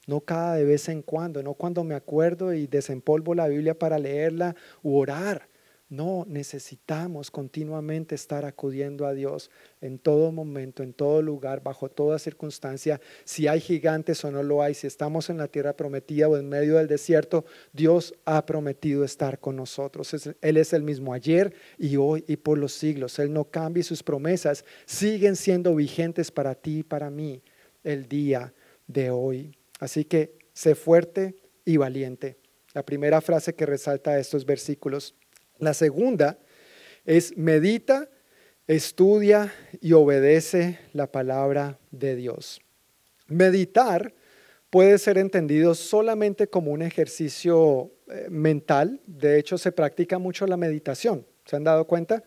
[0.07, 3.99] no cada de vez en cuando, no cuando me acuerdo y desempolvo la Biblia para
[3.99, 5.49] leerla u orar.
[5.95, 9.49] No, necesitamos continuamente estar acudiendo a Dios
[9.81, 13.01] en todo momento, en todo lugar, bajo toda circunstancia.
[13.25, 16.49] Si hay gigantes o no lo hay, si estamos en la tierra prometida o en
[16.49, 20.13] medio del desierto, Dios ha prometido estar con nosotros.
[20.41, 23.21] Él es el mismo ayer y hoy y por los siglos.
[23.21, 27.41] Él no cambia y sus promesas siguen siendo vigentes para ti y para mí
[27.85, 28.53] el día
[28.89, 29.57] de hoy.
[29.79, 32.37] Así que sé fuerte y valiente.
[32.73, 35.15] La primera frase que resalta estos versículos
[35.59, 36.39] la segunda
[37.05, 38.09] es medita,
[38.67, 42.61] estudia y obedece la palabra de Dios.
[43.29, 44.15] Meditar
[44.71, 49.01] puede ser entendido solamente como un ejercicio eh, mental.
[49.07, 51.27] De hecho, se practica mucho la meditación.
[51.45, 52.25] ¿Se han dado cuenta?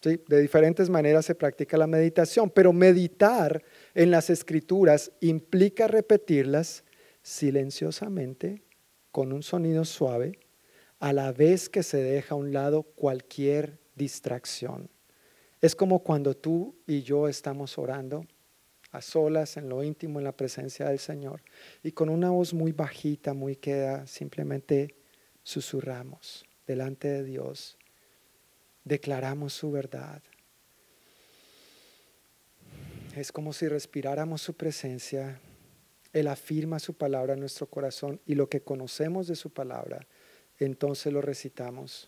[0.00, 0.20] ¿Sí?
[0.28, 3.64] De diferentes maneras se practica la meditación, pero meditar
[3.94, 6.84] en las escrituras implica repetirlas
[7.22, 8.62] silenciosamente,
[9.10, 10.38] con un sonido suave,
[10.98, 14.90] a la vez que se deja a un lado cualquier distracción.
[15.60, 18.26] Es como cuando tú y yo estamos orando
[18.90, 21.42] a solas, en lo íntimo, en la presencia del Señor,
[21.82, 24.94] y con una voz muy bajita, muy queda, simplemente
[25.42, 27.76] susurramos delante de Dios,
[28.84, 30.22] declaramos su verdad.
[33.16, 35.40] Es como si respiráramos su presencia,
[36.12, 40.06] Él afirma su palabra en nuestro corazón y lo que conocemos de su palabra
[40.58, 42.06] entonces lo recitamos.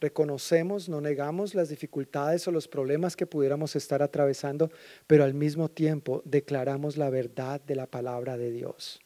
[0.00, 4.68] Reconocemos, no negamos las dificultades o los problemas que pudiéramos estar atravesando,
[5.06, 9.00] pero al mismo tiempo declaramos la verdad de la palabra de Dios.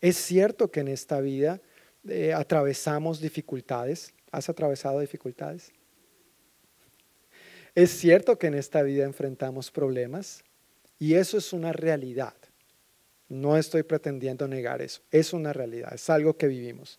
[0.00, 1.60] Es cierto que en esta vida
[2.08, 4.14] eh, atravesamos dificultades.
[4.30, 5.72] ¿Has atravesado dificultades?
[7.74, 10.42] Es cierto que en esta vida enfrentamos problemas
[10.98, 12.34] y eso es una realidad.
[13.28, 15.02] No estoy pretendiendo negar eso.
[15.10, 16.98] Es una realidad, es algo que vivimos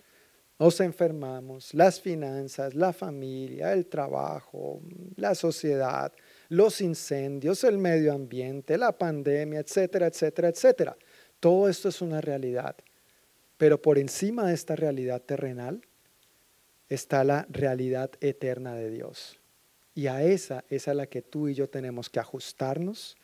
[0.58, 4.82] nos enfermamos, las finanzas, la familia, el trabajo,
[5.18, 6.14] la sociedad,
[6.50, 10.98] los incendios, el medio ambiente, la pandemia, etcétera, etcétera, etcétera.
[11.40, 12.76] Todo esto es una realidad.
[13.58, 15.82] Pero por encima de esta realidad terrenal
[16.90, 19.40] está la realidad eterna de Dios.
[19.94, 23.18] Y a esa es a la que tú y yo tenemos que ajustarnos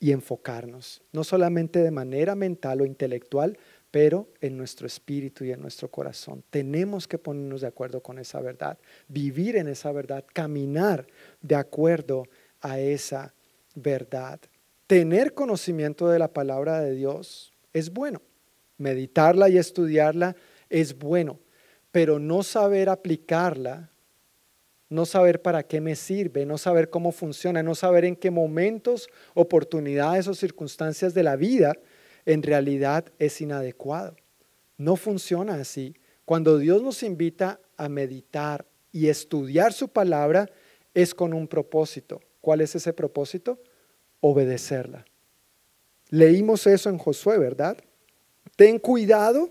[0.00, 3.56] y enfocarnos, no solamente de manera mental o intelectual,
[3.92, 6.42] pero en nuestro espíritu y en nuestro corazón.
[6.48, 11.06] Tenemos que ponernos de acuerdo con esa verdad, vivir en esa verdad, caminar
[11.42, 12.24] de acuerdo
[12.62, 13.34] a esa
[13.74, 14.40] verdad.
[14.86, 18.22] Tener conocimiento de la palabra de Dios es bueno.
[18.78, 20.36] Meditarla y estudiarla
[20.70, 21.38] es bueno,
[21.92, 23.90] pero no saber aplicarla,
[24.88, 29.08] no saber para qué me sirve, no saber cómo funciona, no saber en qué momentos,
[29.34, 31.74] oportunidades o circunstancias de la vida
[32.26, 34.16] en realidad es inadecuado.
[34.76, 35.94] No funciona así.
[36.24, 40.50] Cuando Dios nos invita a meditar y estudiar su palabra,
[40.94, 42.20] es con un propósito.
[42.40, 43.58] ¿Cuál es ese propósito?
[44.20, 45.04] Obedecerla.
[46.10, 47.76] Leímos eso en Josué, ¿verdad?
[48.56, 49.48] Ten cuidado,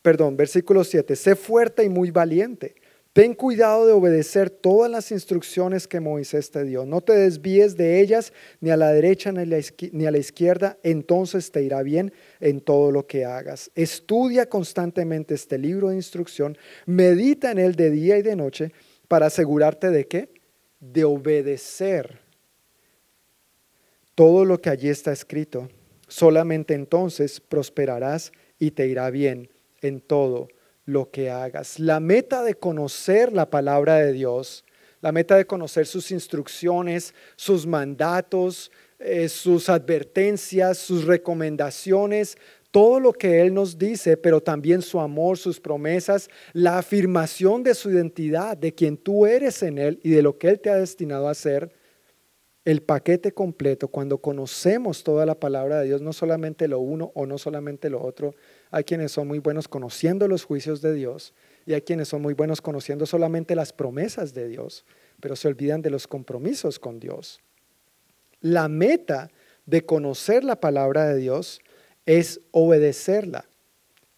[0.00, 2.76] perdón, versículo 7, sé fuerte y muy valiente.
[3.16, 6.84] Ten cuidado de obedecer todas las instrucciones que Moisés te dio.
[6.84, 11.62] No te desvíes de ellas ni a la derecha ni a la izquierda, entonces te
[11.62, 13.70] irá bien en todo lo que hagas.
[13.74, 18.72] Estudia constantemente este libro de instrucción, medita en él de día y de noche
[19.08, 20.28] para asegurarte de qué?
[20.80, 22.20] De obedecer
[24.14, 25.70] todo lo que allí está escrito.
[26.06, 29.48] Solamente entonces prosperarás y te irá bien
[29.80, 30.48] en todo
[30.86, 31.78] lo que hagas.
[31.78, 34.64] La meta de conocer la palabra de Dios,
[35.02, 42.38] la meta de conocer sus instrucciones, sus mandatos, eh, sus advertencias, sus recomendaciones,
[42.70, 47.74] todo lo que Él nos dice, pero también su amor, sus promesas, la afirmación de
[47.74, 50.76] su identidad, de quien tú eres en Él y de lo que Él te ha
[50.76, 51.72] destinado a hacer,
[52.66, 57.24] el paquete completo, cuando conocemos toda la palabra de Dios, no solamente lo uno o
[57.24, 58.34] no solamente lo otro,
[58.72, 61.32] hay quienes son muy buenos conociendo los juicios de Dios
[61.64, 64.84] y hay quienes son muy buenos conociendo solamente las promesas de Dios,
[65.20, 67.38] pero se olvidan de los compromisos con Dios.
[68.40, 69.30] La meta
[69.64, 71.60] de conocer la palabra de Dios
[72.04, 73.44] es obedecerla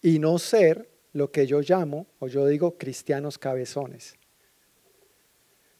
[0.01, 4.15] y no ser lo que yo llamo, o yo digo, cristianos cabezones.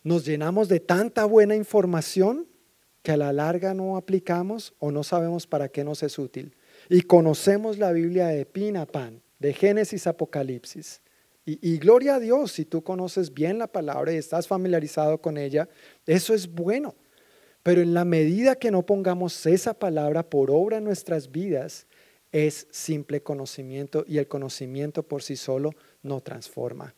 [0.03, 2.47] Nos llenamos de tanta buena información
[3.03, 6.57] que a la larga no aplicamos o no sabemos para qué nos es útil.
[6.89, 11.01] Y conocemos la Biblia de pin a pan, de Génesis a Apocalipsis.
[11.45, 15.39] Y, y, gloria a Dios, si tú conoces bien la palabra y estás familiarizado con
[15.39, 15.69] ella,
[16.07, 16.95] eso es bueno.
[17.63, 21.87] Pero en la medida que no pongamos esa palabra por obra en nuestras vidas,
[22.33, 26.95] es simple conocimiento y el conocimiento por sí solo no transforma.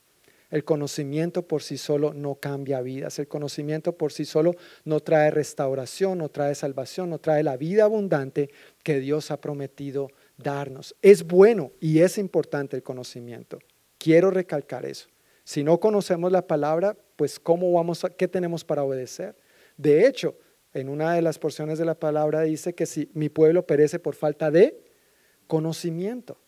[0.50, 3.18] El conocimiento por sí solo no cambia vidas.
[3.18, 7.84] El conocimiento por sí solo no trae restauración, no trae salvación, no trae la vida
[7.84, 8.50] abundante
[8.82, 10.96] que Dios ha prometido darnos.
[11.02, 13.60] Es bueno y es importante el conocimiento.
[13.96, 15.08] Quiero recalcar eso.
[15.44, 19.36] Si no conocemos la palabra, pues ¿cómo vamos a, qué tenemos para obedecer?
[19.76, 20.36] De hecho,
[20.72, 24.14] en una de las porciones de la palabra dice que si mi pueblo perece por
[24.14, 24.80] falta de
[25.46, 26.38] conocimiento,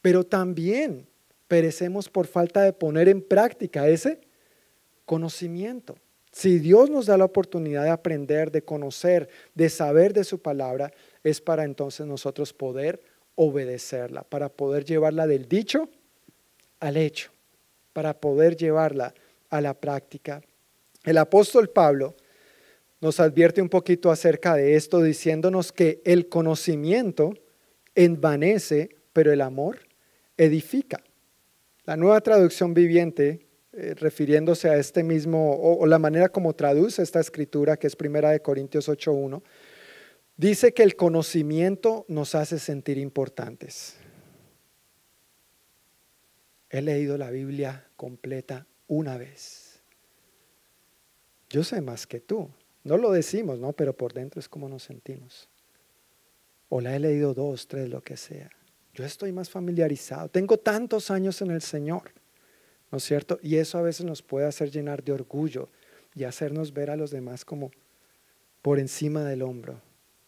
[0.00, 1.08] pero también
[1.52, 4.22] perecemos por falta de poner en práctica ese
[5.04, 5.96] conocimiento.
[6.30, 10.94] Si Dios nos da la oportunidad de aprender, de conocer, de saber de su palabra,
[11.22, 13.02] es para entonces nosotros poder
[13.34, 15.90] obedecerla, para poder llevarla del dicho
[16.80, 17.30] al hecho,
[17.92, 19.12] para poder llevarla
[19.50, 20.40] a la práctica.
[21.04, 22.16] El apóstol Pablo
[23.02, 27.34] nos advierte un poquito acerca de esto, diciéndonos que el conocimiento
[27.94, 29.80] envanece, pero el amor
[30.38, 31.02] edifica.
[31.84, 37.18] La nueva traducción viviente, eh, refiriéndose a este mismo, o, la manera como traduce esta
[37.18, 39.42] escritura, que es primera de Corintios 8.1,
[40.36, 43.96] dice que el conocimiento nos hace sentir importantes.
[46.70, 49.82] He leído la Biblia completa una vez.
[51.50, 52.48] Yo sé más que tú.
[52.84, 53.72] No lo decimos, ¿no?
[53.72, 55.48] Pero por dentro es como nos sentimos.
[56.68, 58.50] O la he leído dos, tres, lo que sea.
[58.94, 62.12] Yo estoy más familiarizado, tengo tantos años en el Señor,
[62.90, 63.38] ¿no es cierto?
[63.42, 65.70] Y eso a veces nos puede hacer llenar de orgullo
[66.14, 67.70] y hacernos ver a los demás como
[68.60, 69.80] por encima del hombro.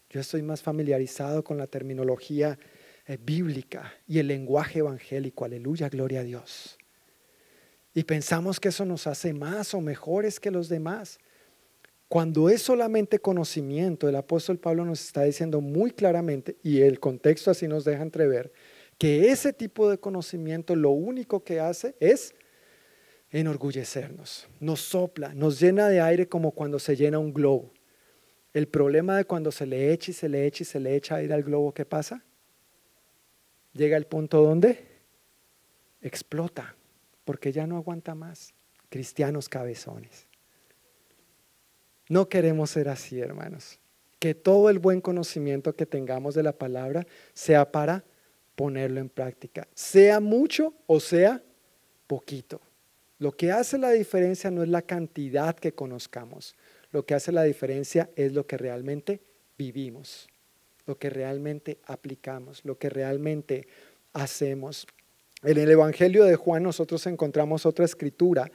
[0.09, 2.59] Yo estoy más familiarizado con la terminología
[3.07, 6.79] eh, bíblica y el lenguaje evangélico, aleluya, gloria a Dios.
[7.93, 11.19] Y pensamos que eso nos hace más o mejores que los demás.
[12.15, 17.51] Cuando es solamente conocimiento, el apóstol Pablo nos está diciendo muy claramente, y el contexto
[17.51, 18.53] así nos deja entrever,
[18.99, 22.37] que ese tipo de conocimiento lo único que hace es
[23.31, 27.73] enorgullecernos, nos sopla, nos llena de aire como cuando se llena un globo.
[28.53, 31.17] El problema de cuando se le echa y se le echa y se le echa
[31.17, 32.25] aire al globo, ¿qué pasa?
[33.73, 34.87] Llega el punto donde
[36.01, 36.77] explota,
[37.25, 38.55] porque ya no aguanta más.
[38.89, 40.29] Cristianos cabezones.
[42.09, 43.79] No queremos ser así, hermanos.
[44.19, 48.05] Que todo el buen conocimiento que tengamos de la palabra sea para
[48.55, 51.43] ponerlo en práctica, sea mucho o sea
[52.07, 52.61] poquito.
[53.19, 56.55] Lo que hace la diferencia no es la cantidad que conozcamos,
[56.91, 59.21] lo que hace la diferencia es lo que realmente
[59.57, 60.29] vivimos,
[60.87, 63.67] lo que realmente aplicamos, lo que realmente
[64.13, 64.87] hacemos.
[65.43, 68.51] En el Evangelio de Juan nosotros encontramos otra escritura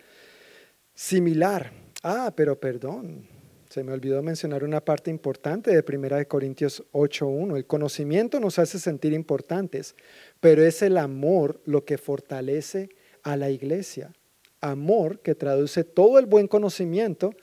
[0.94, 1.72] similar.
[2.04, 3.28] Ah, pero perdón,
[3.70, 7.56] se me olvidó mencionar una parte importante de 1 Corintios 8.1.
[7.56, 9.96] El conocimiento nos hace sentir importantes,
[10.40, 12.90] pero es el amor lo que fortalece
[13.22, 14.12] a la iglesia.
[14.60, 17.36] Amor que traduce todo el buen conocimiento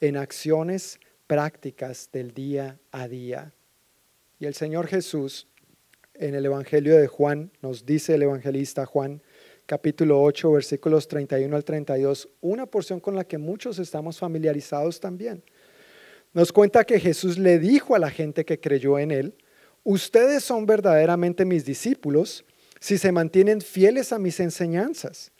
[0.00, 3.52] en acciones prácticas del día a día.
[4.38, 5.48] Y el Señor Jesús
[6.14, 9.20] en el Evangelio de Juan nos dice el evangelista Juan,
[9.66, 15.42] capítulo 8, versículos 31 al 32, una porción con la que muchos estamos familiarizados también.
[16.32, 19.34] Nos cuenta que Jesús le dijo a la gente que creyó en él,
[19.84, 22.44] ustedes son verdaderamente mis discípulos
[22.80, 25.30] si se mantienen fieles a mis enseñanzas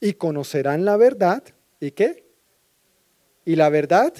[0.00, 1.42] y conocerán la verdad.
[1.80, 2.24] ¿Y qué?
[3.44, 4.14] ¿Y la verdad?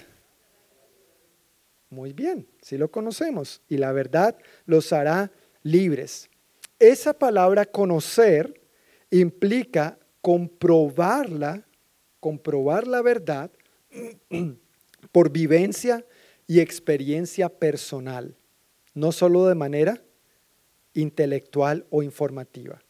[1.91, 3.62] Muy bien, si lo conocemos.
[3.69, 5.31] Y la verdad los hará
[5.62, 6.29] libres.
[6.79, 8.61] Esa palabra conocer
[9.11, 11.66] implica comprobarla,
[12.21, 13.51] comprobar la verdad
[15.13, 16.05] por vivencia
[16.47, 18.37] y experiencia personal,
[18.95, 20.03] no solo de manera
[20.95, 22.83] intelectual o informativa.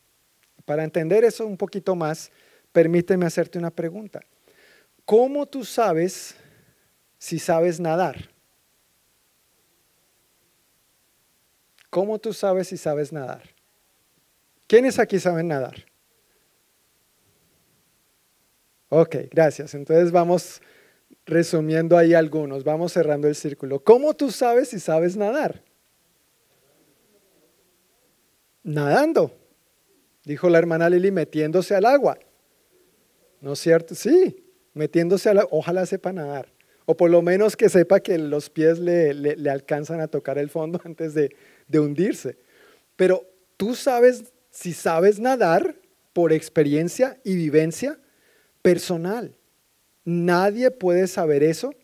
[0.64, 2.30] Para entender eso un poquito más,
[2.72, 4.20] permíteme hacerte una pregunta.
[5.04, 6.36] ¿Cómo tú sabes
[7.18, 8.30] si sabes nadar?
[11.90, 13.42] ¿Cómo tú sabes si sabes nadar?
[14.66, 15.86] ¿Quiénes aquí saben nadar?
[18.90, 19.74] Ok, gracias.
[19.74, 20.60] Entonces vamos
[21.28, 23.80] resumiendo ahí algunos, vamos cerrando el círculo.
[23.84, 25.62] ¿Cómo tú sabes si sabes nadar?
[28.62, 29.36] Nadando,
[30.24, 32.18] dijo la hermana Lili, metiéndose al agua.
[33.42, 33.94] ¿No es cierto?
[33.94, 35.50] Sí, metiéndose al agua.
[35.52, 36.50] Ojalá sepa nadar.
[36.86, 40.48] O por lo menos que sepa que los pies le, le, alcanzan a tocar el
[40.48, 41.36] fondo antes de,
[41.68, 42.38] de hundirse.
[42.96, 45.76] Pero tú sabes si sabes nadar
[46.14, 47.98] por experiencia y vivencia
[48.62, 49.37] personal.
[50.10, 51.74] Nadie puede saber eso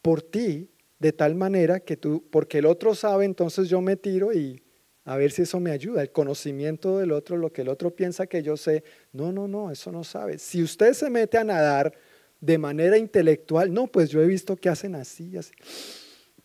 [0.00, 4.32] por ti de tal manera que tú, porque el otro sabe, entonces yo me tiro
[4.32, 4.62] y
[5.04, 6.00] a ver si eso me ayuda.
[6.00, 8.82] El conocimiento del otro, lo que el otro piensa que yo sé,
[9.12, 10.38] no, no, no, eso no sabe.
[10.38, 11.92] Si usted se mete a nadar
[12.40, 15.52] de manera intelectual, no, pues yo he visto que hacen así, así.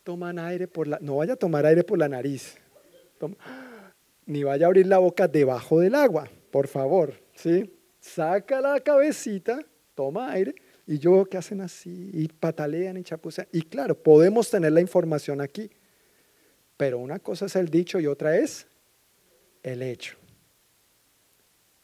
[0.03, 2.57] Toman aire por la, no vaya a tomar aire por la nariz,
[4.25, 7.73] ni vaya a abrir la boca debajo del agua, por favor, ¿sí?
[8.01, 10.55] Saca la cabecita, toma aire
[10.89, 13.47] y yo que hacen así, y patalean y chapucean.
[13.51, 15.69] Y claro, podemos tener la información aquí,
[16.77, 18.65] pero una cosa es el dicho y otra es
[19.61, 20.17] el hecho.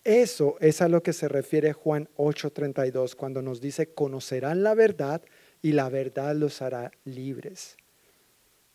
[0.04, 5.22] Eso es a lo que se refiere Juan 8:32 cuando nos dice, conocerán la verdad
[5.62, 7.78] y la verdad los hará libres.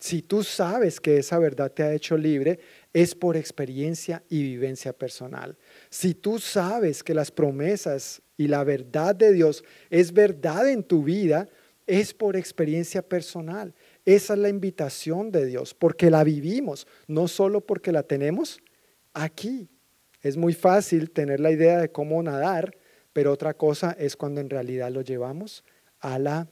[0.00, 2.58] Si tú sabes que esa verdad te ha hecho libre,
[2.94, 5.58] es por experiencia y vivencia personal.
[5.90, 11.04] Si tú sabes que las promesas y la verdad de Dios es verdad en tu
[11.04, 11.46] vida,
[11.86, 13.74] es por experiencia personal.
[14.06, 18.58] Esa es la invitación de Dios, porque la vivimos, no solo porque la tenemos
[19.12, 19.68] aquí.
[20.22, 22.74] Es muy fácil tener la idea de cómo nadar,
[23.12, 25.62] pero otra cosa es cuando en realidad lo llevamos
[25.98, 26.48] a la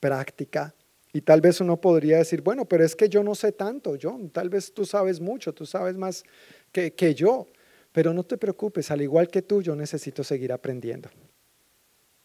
[0.00, 0.74] práctica.
[1.18, 4.30] Y tal vez uno podría decir, bueno, pero es que yo no sé tanto, John,
[4.30, 6.22] tal vez tú sabes mucho, tú sabes más
[6.70, 7.48] que, que yo.
[7.90, 11.10] Pero no te preocupes, al igual que tú, yo necesito seguir aprendiendo.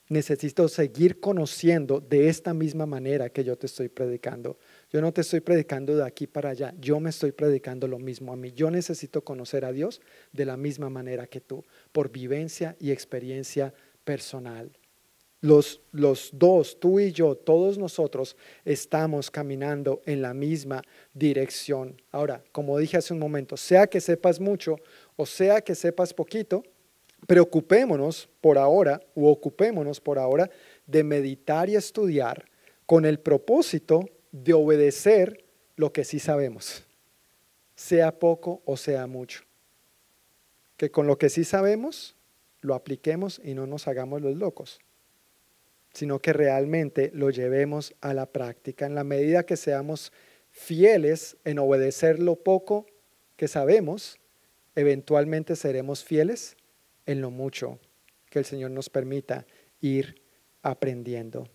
[0.09, 4.59] Necesito seguir conociendo de esta misma manera que yo te estoy predicando.
[4.91, 8.31] Yo no te estoy predicando de aquí para allá, yo me estoy predicando lo mismo
[8.31, 8.51] a mí.
[8.51, 10.01] Yo necesito conocer a Dios
[10.33, 13.73] de la misma manera que tú, por vivencia y experiencia
[14.03, 14.71] personal.
[15.43, 20.81] Los, los, dos, tú y yo, todos nosotros estamos caminando en la misma
[21.13, 22.01] dirección.
[22.11, 24.77] Ahora, como dije hace un momento, sea que sepas mucho
[25.17, 26.63] o sea que sepas poquito,
[27.27, 30.49] preocupémonos por ahora o ocupémonos por ahora
[30.87, 32.45] de meditar y estudiar
[32.85, 35.43] con el propósito de obedecer
[35.75, 36.85] lo que sí sabemos,
[37.75, 39.43] sea poco o sea mucho.
[40.77, 42.15] Que con lo que sí sabemos
[42.61, 44.79] lo apliquemos y no nos hagamos los locos,
[45.93, 50.11] sino que realmente lo llevemos a la práctica en la medida que seamos
[50.49, 52.85] fieles en obedecer lo poco
[53.35, 54.19] que sabemos
[54.75, 56.55] eventualmente seremos fieles
[57.05, 57.79] en lo mucho
[58.29, 59.45] que el Señor nos permita
[59.81, 60.21] ir
[60.61, 61.47] aprendiendo.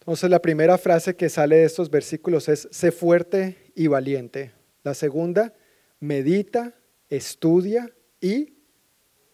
[0.00, 4.52] Entonces la primera frase que sale de estos versículos es, sé fuerte y valiente.
[4.82, 5.52] La segunda,
[6.00, 6.74] medita,
[7.08, 8.54] estudia y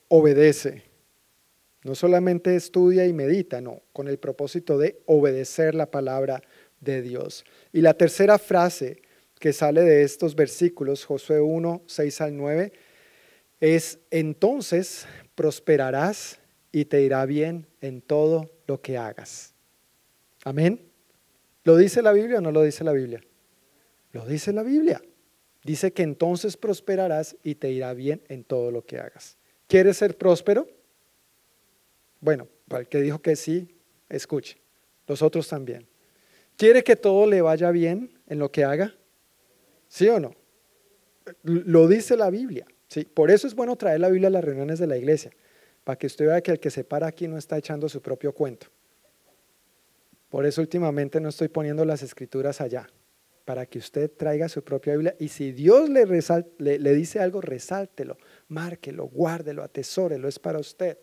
[0.09, 0.88] obedece.
[1.89, 6.43] No solamente estudia y medita, no, con el propósito de obedecer la palabra
[6.80, 7.45] de Dios.
[7.72, 9.01] Y la tercera frase
[9.41, 12.72] que sale de estos versículos, Josué 1, 6 al 9,
[13.61, 16.39] es entonces prosperarás
[16.72, 19.55] y te irá bien en todo lo que hagas.
[20.45, 20.82] Amén.
[21.64, 23.22] ¿Lo dice la Biblia o no lo dice la Biblia?
[24.12, 25.01] Lo dice la Biblia.
[25.64, 29.39] Dice que entonces prosperarás y te irá bien en todo lo que hagas.
[29.66, 30.68] ¿Quieres ser próspero?
[32.21, 33.77] Bueno, para el que dijo que sí,
[34.09, 34.59] escuche.
[35.07, 35.87] Los otros también.
[36.57, 38.95] ¿Quiere que todo le vaya bien en lo que haga?
[39.89, 40.35] ¿Sí o no?
[41.43, 42.66] Lo dice la Biblia.
[42.89, 45.31] Sí, por eso es bueno traer la Biblia a las reuniones de la iglesia,
[45.85, 48.33] para que usted vea que el que se para aquí no está echando su propio
[48.33, 48.66] cuento.
[50.31, 52.89] Por eso últimamente no estoy poniendo las escrituras allá,
[53.45, 56.05] para que usted traiga su propia Biblia y si Dios le,
[56.59, 60.99] le, dice algo, resáltelo, márquelo, guárdelo, atesórelo, es para usted.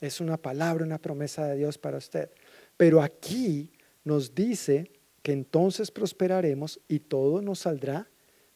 [0.00, 2.30] Es una palabra, una promesa de Dios para usted.
[2.76, 3.72] Pero aquí
[4.04, 4.90] nos dice
[5.22, 8.08] que entonces prosperaremos y todo nos saldrá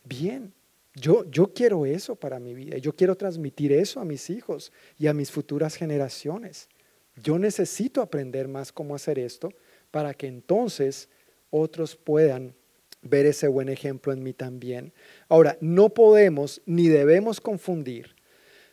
[0.05, 0.55] bien.
[0.95, 2.79] Yo, yo quiero eso para mi vida.
[2.79, 6.69] Yo quiero transmitir eso a mis hijos y a mis futuras generaciones.
[7.17, 9.51] Yo necesito aprender más cómo hacer esto
[9.91, 11.09] para que entonces
[11.51, 12.55] otros puedan
[13.03, 14.93] ver ese buen ejemplo en mí también.
[15.29, 18.15] Ahora, no podemos ni debemos confundir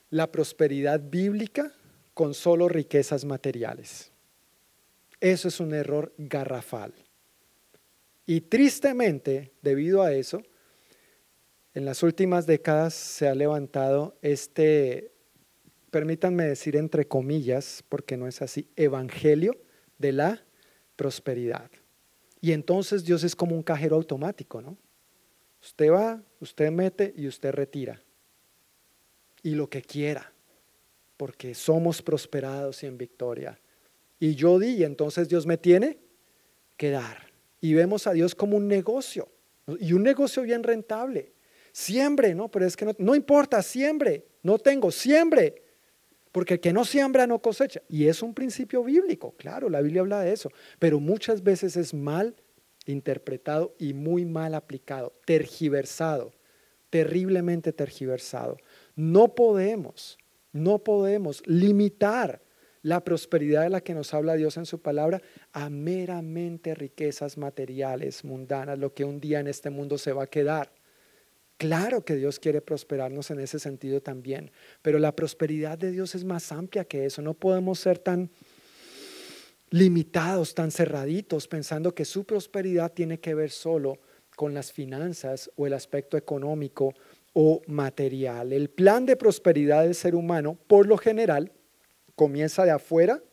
[0.09, 1.73] la prosperidad bíblica
[2.19, 4.11] con solo riquezas materiales.
[5.21, 6.93] Eso es un error garrafal.
[8.25, 10.43] Y tristemente, debido a eso,
[11.73, 15.13] en las últimas décadas se ha levantado este,
[15.91, 19.55] permítanme decir entre comillas, porque no es así, evangelio
[19.97, 20.43] de la
[20.97, 21.71] prosperidad.
[22.41, 24.77] Y entonces Dios es como un cajero automático, ¿no?
[25.61, 28.03] Usted va, usted mete y usted retira.
[29.41, 30.33] Y lo que quiera,
[31.19, 33.59] porque somos prosperados y en victoria.
[34.21, 35.99] Y yo di, y entonces Dios me tiene
[36.77, 37.29] que dar.
[37.59, 39.27] Y vemos a Dios como un negocio,
[39.81, 41.33] y un negocio bien rentable.
[41.73, 42.49] Siembre, ¿no?
[42.49, 44.27] Pero es que no, importa, siembre.
[44.43, 45.61] No tengo, siembre.
[46.31, 47.81] Porque el que no siembra no cosecha.
[47.89, 50.49] Y es un principio bíblico, claro, la Biblia habla de eso.
[50.79, 52.33] Pero muchas veces es mal
[52.85, 56.31] interpretado y muy mal aplicado, tergiversado,
[56.89, 58.55] terriblemente tergiversado.
[58.95, 60.17] No podemos,
[60.51, 62.41] no podemos limitar
[62.81, 65.21] la prosperidad de la que nos habla Dios en su palabra
[65.51, 70.27] a meramente riquezas materiales, mundanas, lo que un día en este mundo se va a
[70.27, 70.71] quedar.
[71.57, 76.23] Claro que Dios quiere prosperarnos en ese sentido también, pero la prosperidad de Dios es
[76.23, 77.21] más amplia que eso.
[77.21, 78.29] No podemos ser tan
[79.69, 83.99] limitados, tan cerraditos, pensando que su prosperidad tiene que ver solo
[84.37, 86.93] con las finanzas o el aspecto económico
[87.41, 88.51] o material.
[88.51, 91.53] El plan de prosperidad del ser humano, por lo general,
[92.13, 93.23] comienza de afuera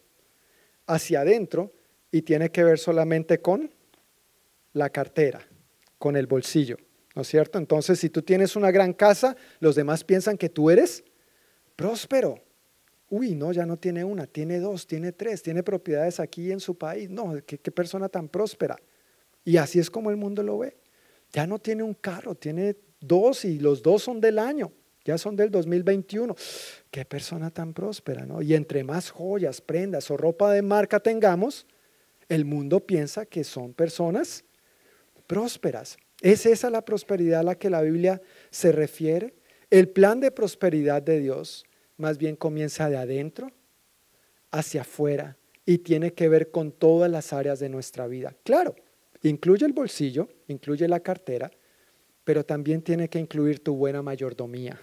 [0.87, 1.73] hacia adentro
[2.13, 3.75] y tiene que ver solamente con
[4.75, 5.45] la cartera,
[5.99, 6.77] con el bolsillo.
[7.17, 7.59] ¿no es cierto?
[7.59, 11.03] Entonces, si tú tienes una gran casa, los demás piensan que tú eres
[11.75, 12.41] próspero.
[13.11, 16.79] Uy, no, ya no tiene una, tiene dos, tiene tres, tiene propiedades aquí en su
[16.79, 17.11] país.
[17.11, 18.77] No, qué, qué persona tan próspera.
[19.45, 20.77] Y así es como el mundo lo ve.
[21.33, 24.73] Ya no tiene un carro, tiene dos y los dos son del año,
[25.05, 26.35] ya son del 2021.
[26.91, 28.43] Qué persona tan próspera, ¿no?
[28.43, 31.67] Y entre más joyas, prendas o ropa de marca tengamos,
[32.29, 34.45] el mundo piensa que son personas
[35.27, 35.97] prósperas.
[36.23, 39.35] ¿Es esa la prosperidad a la que la Biblia se refiere?
[39.71, 41.65] El plan de prosperidad de Dios
[41.97, 43.53] más bien comienza de adentro
[44.51, 48.35] hacia afuera y tiene que ver con todas las áreas de nuestra vida.
[48.45, 48.77] Claro,
[49.23, 51.51] incluye el bolsillo, incluye la cartera,
[52.27, 54.79] pero también tiene que incluir tu buena mayordomía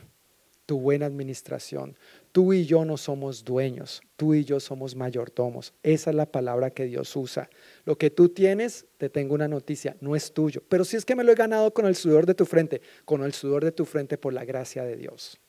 [0.66, 1.98] tu buena administración.
[2.32, 5.74] Tú y yo no somos dueños, tú y yo somos mayordomos.
[5.84, 7.50] Esa es la palabra que Dios usa.
[7.86, 10.64] Lo que tú tienes, te tengo una noticia, no es tuyo.
[10.70, 13.24] Pero si es que me lo he ganado con el sudor de tu frente, con
[13.24, 15.39] el sudor de tu frente por la gracia de Dios.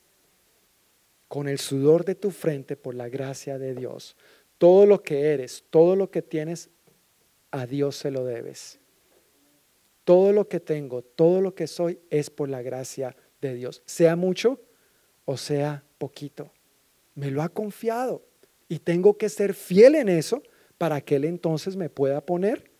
[1.27, 4.15] Con el sudor de tu frente por la gracia de Dios.
[4.57, 6.69] Todo lo que eres, todo lo que tienes,
[7.51, 8.79] a Dios se lo debes.
[10.05, 13.81] Todo lo que tengo, todo lo que soy es por la gracia de Dios.
[13.85, 14.61] Sea mucho,
[15.25, 16.51] o sea poquito.
[17.15, 18.23] Me lo ha confiado
[18.69, 20.41] y tengo que ser fiel en eso
[20.77, 22.71] para que Él entonces me pueda poner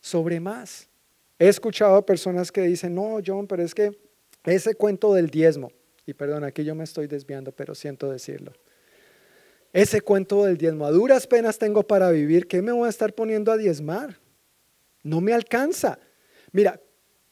[0.00, 0.88] sobre más.
[1.38, 3.96] He escuchado a personas que dicen, no, John, pero es que
[4.44, 5.72] ese cuento del diezmo,
[6.06, 8.52] y perdón, aquí yo me estoy desviando, pero siento decirlo.
[9.72, 13.14] Ese cuento del diezmo, a duras penas tengo para vivir, ¿qué me voy a estar
[13.14, 14.18] poniendo a diezmar?
[15.02, 15.98] No me alcanza.
[16.54, 16.80] Mira,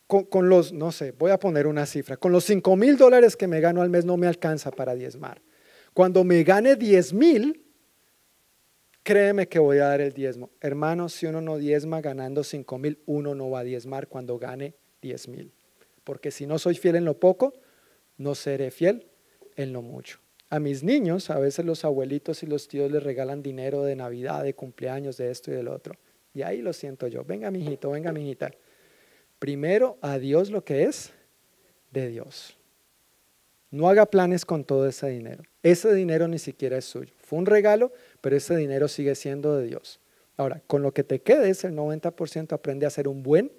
[0.09, 3.47] con, los, no sé, voy a poner una cifra, con los 5 mil dólares que
[3.47, 5.41] me gano al mes no me alcanza para diezmar.
[5.95, 7.65] Cuando me gane 10 mil,
[9.05, 10.51] créeme que voy a dar el diezmo.
[10.61, 14.75] Hermano, si uno no diezma ganando 5 mil, uno no va a diezmar cuando gane
[15.03, 15.53] 10 mil.
[16.03, 17.53] Porque si no soy fiel en lo poco,
[18.19, 19.07] no seré fiel
[19.55, 20.19] en lo mucho.
[20.51, 24.43] A mis niños, a veces los abuelitos y los tíos les regalan dinero de Navidad,
[24.43, 25.95] de cumpleaños, de esto y del otro.
[26.35, 27.25] Y ahí lo siento yo.
[27.25, 28.51] Venga, mijito, venga, mijita
[29.43, 31.11] primero a Dios lo que es
[31.91, 32.57] de Dios.
[33.73, 35.43] No haga planes con todo ese dinero.
[35.65, 37.13] Ese dinero ni siquiera es suyo.
[37.19, 37.91] Fue un regalo,
[38.21, 39.99] pero ese dinero sigue siendo de Dios.
[40.37, 43.51] Ahora, con lo que te quedes, el 90% aprende a ser un buen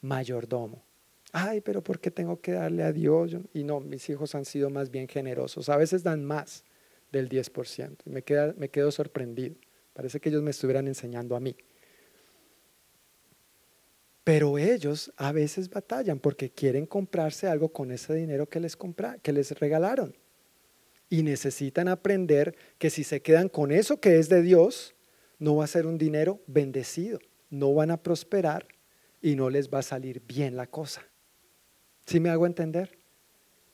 [0.00, 0.84] mayordomo.
[1.32, 3.36] Ay, pero ¿por qué tengo que darle a Dios?
[3.52, 5.68] Y no, mis hijos han sido más bien generosos.
[5.68, 6.62] A veces dan más
[7.10, 7.96] del 10%.
[8.04, 9.56] Y me, queda, me quedo sorprendido.
[9.92, 11.56] Parece que ellos me estuvieran enseñando a mí.
[14.24, 19.18] Pero ellos a veces batallan porque quieren comprarse algo con ese dinero que les, compra,
[19.18, 20.16] que les regalaron.
[21.08, 24.94] Y necesitan aprender que si se quedan con eso que es de Dios,
[25.38, 27.18] no va a ser un dinero bendecido,
[27.50, 28.66] no van a prosperar
[29.20, 31.02] y no les va a salir bien la cosa.
[32.06, 33.01] ¿Sí me hago entender?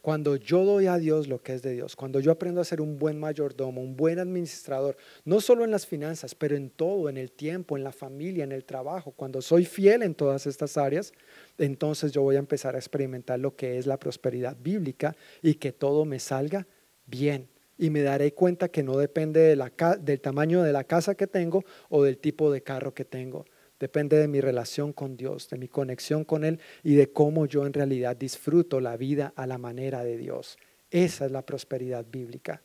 [0.00, 2.80] Cuando yo doy a Dios lo que es de Dios, cuando yo aprendo a ser
[2.80, 7.16] un buen mayordomo, un buen administrador, no solo en las finanzas, pero en todo, en
[7.16, 11.12] el tiempo, en la familia, en el trabajo, cuando soy fiel en todas estas áreas,
[11.58, 15.72] entonces yo voy a empezar a experimentar lo que es la prosperidad bíblica y que
[15.72, 16.66] todo me salga
[17.06, 17.48] bien.
[17.76, 22.02] Y me daré cuenta que no depende del tamaño de la casa que tengo o
[22.02, 23.44] del tipo de carro que tengo
[23.78, 27.64] Depende de mi relación con Dios, de mi conexión con Él y de cómo yo
[27.64, 30.58] en realidad disfruto la vida a la manera de Dios.
[30.90, 32.62] Esa es la prosperidad bíblica.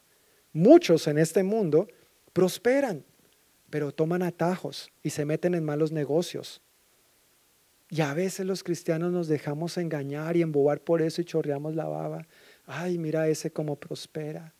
[0.53, 1.87] Muchos en este mundo
[2.31, 3.03] prosperan,
[3.69, 6.61] pero toman atajos y se meten en malos negocios.
[7.89, 11.85] Y a veces los cristianos nos dejamos engañar y embobar por eso y chorreamos la
[11.85, 12.27] baba.
[12.65, 14.55] Ay, mira ese cómo prospera.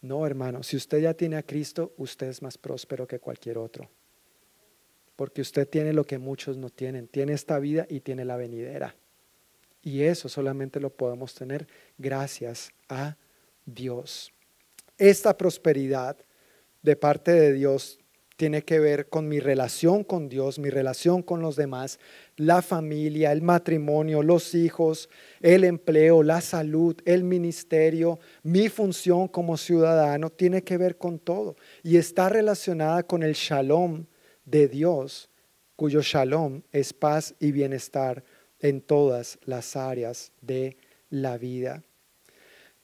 [0.00, 3.88] No, hermano, si usted ya tiene a Cristo, usted es más próspero que cualquier otro
[5.22, 8.96] porque usted tiene lo que muchos no tienen, tiene esta vida y tiene la venidera.
[9.80, 13.16] Y eso solamente lo podemos tener gracias a
[13.64, 14.32] Dios.
[14.98, 16.16] Esta prosperidad
[16.82, 18.00] de parte de Dios
[18.36, 22.00] tiene que ver con mi relación con Dios, mi relación con los demás,
[22.36, 25.08] la familia, el matrimonio, los hijos,
[25.40, 31.54] el empleo, la salud, el ministerio, mi función como ciudadano, tiene que ver con todo
[31.84, 34.06] y está relacionada con el shalom
[34.44, 35.28] de Dios,
[35.76, 38.24] cuyo shalom es paz y bienestar
[38.60, 40.76] en todas las áreas de
[41.10, 41.82] la vida.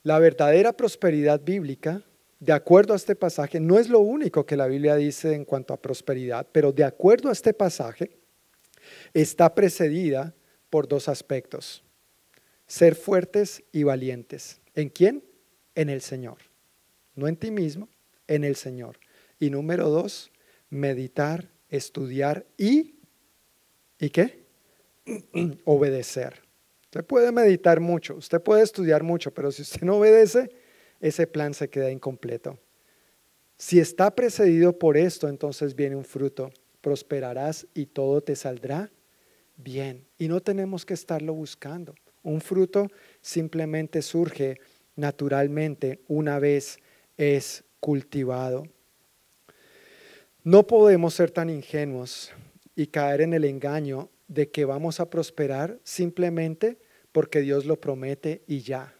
[0.03, 2.03] La verdadera prosperidad bíblica,
[2.39, 5.73] de acuerdo a este pasaje, no es lo único que la Biblia dice en cuanto
[5.73, 8.17] a prosperidad, pero de acuerdo a este pasaje,
[9.13, 10.33] está precedida
[10.69, 11.83] por dos aspectos.
[12.67, 14.61] Ser fuertes y valientes.
[14.75, 15.23] ¿En quién?
[15.75, 16.37] En el Señor.
[17.15, 17.89] No en ti mismo,
[18.27, 18.99] en el Señor.
[19.39, 20.31] Y número dos,
[20.69, 22.95] meditar, estudiar y,
[23.99, 24.45] ¿y qué?
[25.65, 26.41] Obedecer.
[26.83, 30.49] Usted puede meditar mucho, usted puede estudiar mucho, pero si usted no obedece,
[30.99, 32.57] ese plan se queda incompleto.
[33.57, 36.49] Si está precedido por esto, entonces viene un fruto.
[36.81, 38.89] Prosperarás y todo te saldrá
[39.57, 40.07] bien.
[40.17, 41.93] Y no tenemos que estarlo buscando.
[42.23, 42.87] Un fruto
[43.21, 44.59] simplemente surge
[44.95, 46.79] naturalmente una vez
[47.17, 48.63] es cultivado.
[50.49, 52.31] No podemos ser tan ingenuos
[52.75, 56.79] y caer en el engaño de que vamos a prosperar simplemente
[57.11, 58.95] porque Dios lo promete y ya.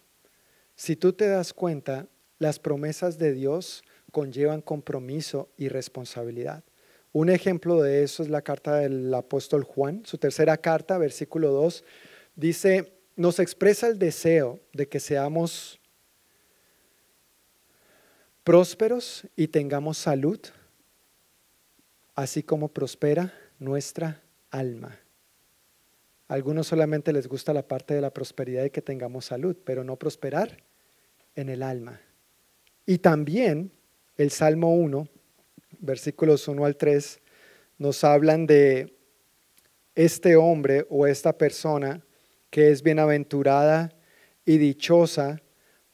[0.75, 2.05] Si tú te das cuenta,
[2.37, 6.63] las promesas de Dios conllevan compromiso y responsabilidad.
[7.13, 11.83] Un ejemplo de eso es la carta del apóstol Juan, su tercera carta, versículo 2,
[12.35, 15.79] dice, nos expresa el deseo de que seamos
[18.43, 20.39] prósperos y tengamos salud
[22.19, 24.99] así como prospera nuestra alma.
[26.27, 29.85] A algunos solamente les gusta la parte de la prosperidad y que tengamos salud, pero
[29.85, 30.57] no prosperar
[31.35, 32.01] en el alma.
[32.85, 33.71] Y también
[34.17, 35.07] el Salmo 1,
[35.79, 37.21] versículos 1 al 3,
[37.77, 38.97] nos hablan de
[39.95, 42.03] este hombre o esta persona
[42.49, 43.95] que es bienaventurada
[44.43, 45.41] y dichosa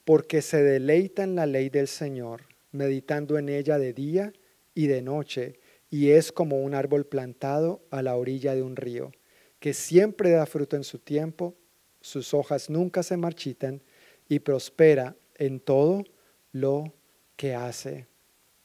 [0.05, 4.33] porque se deleita en la ley del Señor, meditando en ella de día
[4.73, 5.59] y de noche
[5.89, 9.11] y es como un árbol plantado a la orilla de un río,
[9.59, 11.55] que siempre da fruto en su tiempo,
[12.01, 13.81] sus hojas nunca se marchitan
[14.27, 16.03] y prospera en todo
[16.51, 16.93] lo
[17.35, 18.07] que hace.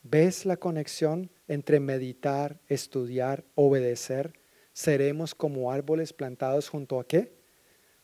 [0.02, 4.32] ¿Ves la conexión entre meditar, estudiar, obedecer?
[4.72, 7.34] Seremos como árboles plantados junto a qué?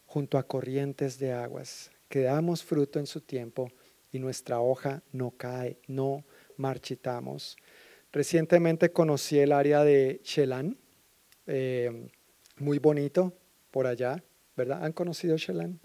[0.05, 3.71] Junto a corrientes de aguas, que damos fruto en su tiempo
[4.13, 6.25] y nuestra hoja no cae, no
[6.57, 7.57] marchitamos.
[8.17, 10.79] Recientemente conocí el área de Chelan,
[11.47, 12.09] eh,
[12.57, 13.35] muy bonito
[13.71, 14.25] por allá,
[14.57, 14.83] ¿verdad?
[14.83, 15.79] ¿Han conocido Chelan?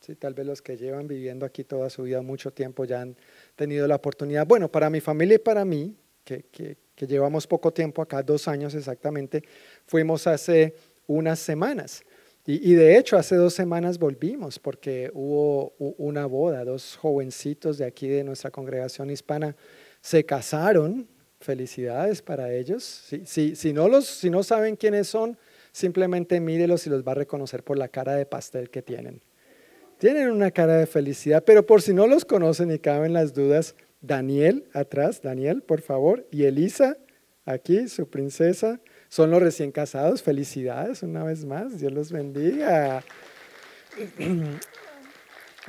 [0.00, 3.16] Sí, tal vez los que llevan viviendo aquí toda su vida, mucho tiempo, ya han
[3.54, 4.44] tenido la oportunidad.
[4.44, 5.94] Bueno, para mi familia y para mí,
[6.24, 9.44] que, que, llevamos poco tiempo acá, dos años exactamente,
[9.86, 10.74] fuimos hace
[11.06, 12.02] unas semanas.
[12.44, 17.84] Y, y, de hecho, hace dos semanas volvimos porque hubo una boda, dos jovencitos de
[17.84, 19.54] aquí de nuestra congregación hispana
[20.00, 21.06] se casaron
[21.42, 22.84] Felicidades para ellos.
[23.24, 25.36] Si, si, no los, si no saben quiénes son,
[25.72, 29.20] simplemente mírelos y los va a reconocer por la cara de pastel que tienen.
[29.98, 33.74] Tienen una cara de felicidad, pero por si no los conocen y caben las dudas,
[34.00, 36.96] Daniel atrás, Daniel, por favor, y Elisa,
[37.44, 40.22] aquí, su princesa, son los recién casados.
[40.22, 43.04] Felicidades una vez más, Dios los bendiga.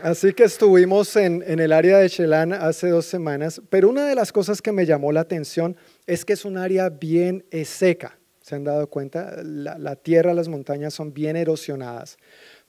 [0.01, 4.31] Así que estuvimos en, el área de Chelan hace dos semanas, pero una de las
[4.31, 5.77] cosas que me llamó la atención
[6.07, 8.17] es que es un área bien seca.
[8.41, 9.41] ¿Se han dado cuenta?
[9.43, 12.17] La, la tierra, las montañas son bien erosionadas.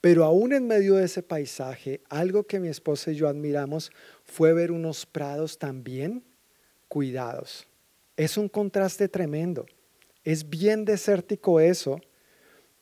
[0.03, 3.91] Pero aún en medio de ese paisaje, algo que mi esposa y yo admiramos
[4.25, 6.22] fue ver unos prados también
[6.89, 7.66] cuidados.
[8.16, 9.64] Es un contraste tremendo.
[10.25, 12.01] Es bien desértico eso,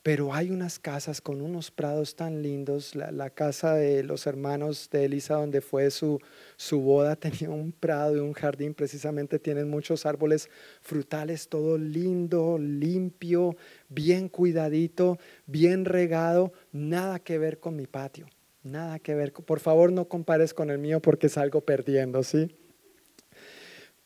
[0.02, 2.96] pero hay unas casas con unos prados tan lindos.
[2.96, 6.18] La, casa de los hermanos de Elisa, donde fue su,
[6.56, 8.74] su boda, tenía un prado y un jardín.
[8.74, 10.50] Precisamente tienen muchos árboles
[10.80, 13.54] frutales, todo lindo, limpio,
[13.88, 16.52] bien cuidadito, bien regado.
[16.72, 18.26] Nada que ver con mi patio.
[18.64, 19.32] Nada que ver.
[19.32, 22.56] Por favor, no compares con el mío porque salgo perdiendo, ¿sí?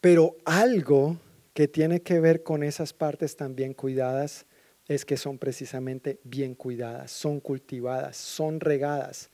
[0.02, 1.18] Pero algo
[1.54, 4.44] que tiene que ver con esas partes también cuidadas
[4.88, 9.30] es que son precisamente bien cuidadas, son cultivadas, son regadas,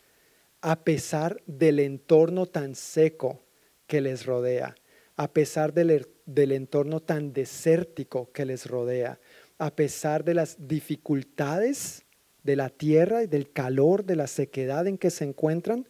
[0.61, 3.43] a pesar del entorno tan seco
[3.87, 4.75] que les rodea,
[5.17, 9.21] a pesar del, er, del, entorno tan desértico que les rodea,
[9.59, 12.05] a pesar de las dificultades
[12.43, 15.89] de la tierra y del calor, de la sequedad en que se encuentran,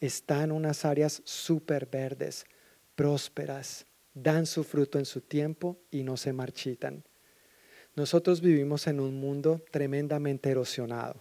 [0.00, 2.46] están unas áreas súper verdes,
[2.94, 7.04] prósperas, dan su fruto en su tiempo y no se marchitan.
[7.96, 11.16] Nosotros vivimos en un mundo tremendamente erosionado,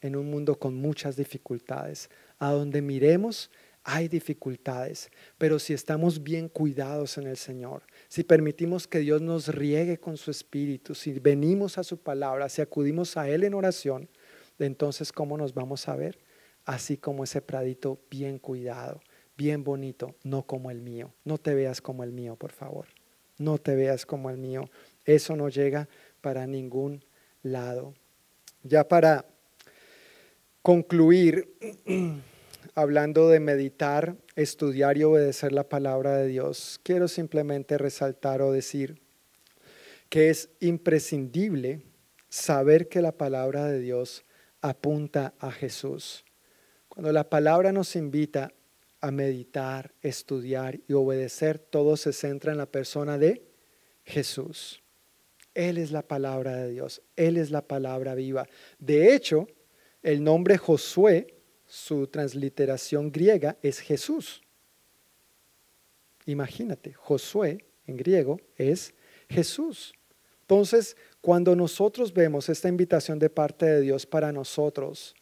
[0.00, 2.10] en un mundo con muchas dificultades.
[2.38, 3.50] A donde miremos
[3.84, 9.48] hay dificultades, pero si estamos bien cuidados en el Señor, si permitimos que Dios nos
[9.48, 14.08] riegue con su espíritu, si venimos a su palabra, si acudimos a Él en oración,
[14.58, 16.18] entonces ¿cómo nos vamos a ver?
[16.64, 19.00] Así como ese pradito bien cuidado,
[19.36, 21.12] bien bonito, no como el mío.
[21.24, 22.86] No te veas como el mío, por favor.
[23.38, 24.70] No te veas como el mío.
[25.04, 25.88] Eso no llega
[26.22, 27.04] para ningún
[27.42, 27.94] lado.
[28.62, 29.26] Ya para
[30.62, 31.52] concluir,
[32.74, 39.02] hablando de meditar, estudiar y obedecer la palabra de Dios, quiero simplemente resaltar o decir
[40.08, 41.82] que es imprescindible
[42.28, 44.24] saber que la palabra de Dios
[44.60, 46.24] apunta a Jesús.
[46.88, 48.52] Cuando la palabra nos invita
[49.00, 53.42] a meditar, estudiar y obedecer, todo se centra en la persona de
[54.04, 54.81] Jesús.
[55.54, 58.48] Él es la palabra de Dios, Él es la palabra viva.
[58.78, 59.46] De hecho,
[60.02, 61.34] el nombre Josué,
[61.66, 64.42] su transliteración griega es Jesús.
[66.26, 68.94] Imagínate, Josué en griego es
[69.28, 69.92] Jesús.
[70.42, 75.14] Entonces, cuando nosotros vemos esta invitación de parte de Dios para nosotros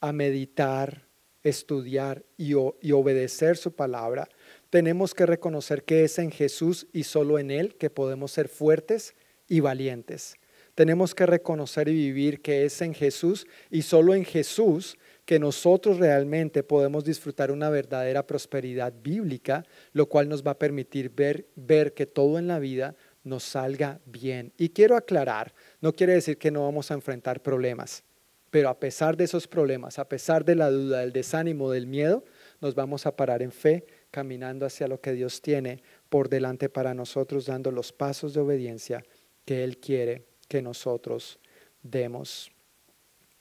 [0.00, 1.06] a meditar,
[1.42, 4.28] estudiar y, y, obedecer su palabra,
[4.68, 9.14] tenemos que reconocer que es en Jesús y solo en Él que podemos ser fuertes
[9.50, 10.36] y valientes.
[10.74, 14.96] Tenemos que reconocer y vivir que es en Jesús y solo en Jesús
[15.26, 21.10] que nosotros realmente podemos disfrutar una verdadera prosperidad bíblica, lo cual nos va a permitir
[21.10, 24.52] ver, ver que todo en la vida nos salga bien.
[24.56, 28.02] Y quiero aclarar, no quiere decir que no vamos a enfrentar problemas,
[28.50, 32.24] pero a pesar de esos problemas, a pesar de la duda, del desánimo, del miedo,
[32.60, 36.94] nos vamos a parar en fe, caminando hacia lo que Dios tiene por delante para
[36.94, 39.04] nosotros, dando los pasos de obediencia
[39.50, 41.40] que Él quiere que nosotros
[41.82, 42.52] demos.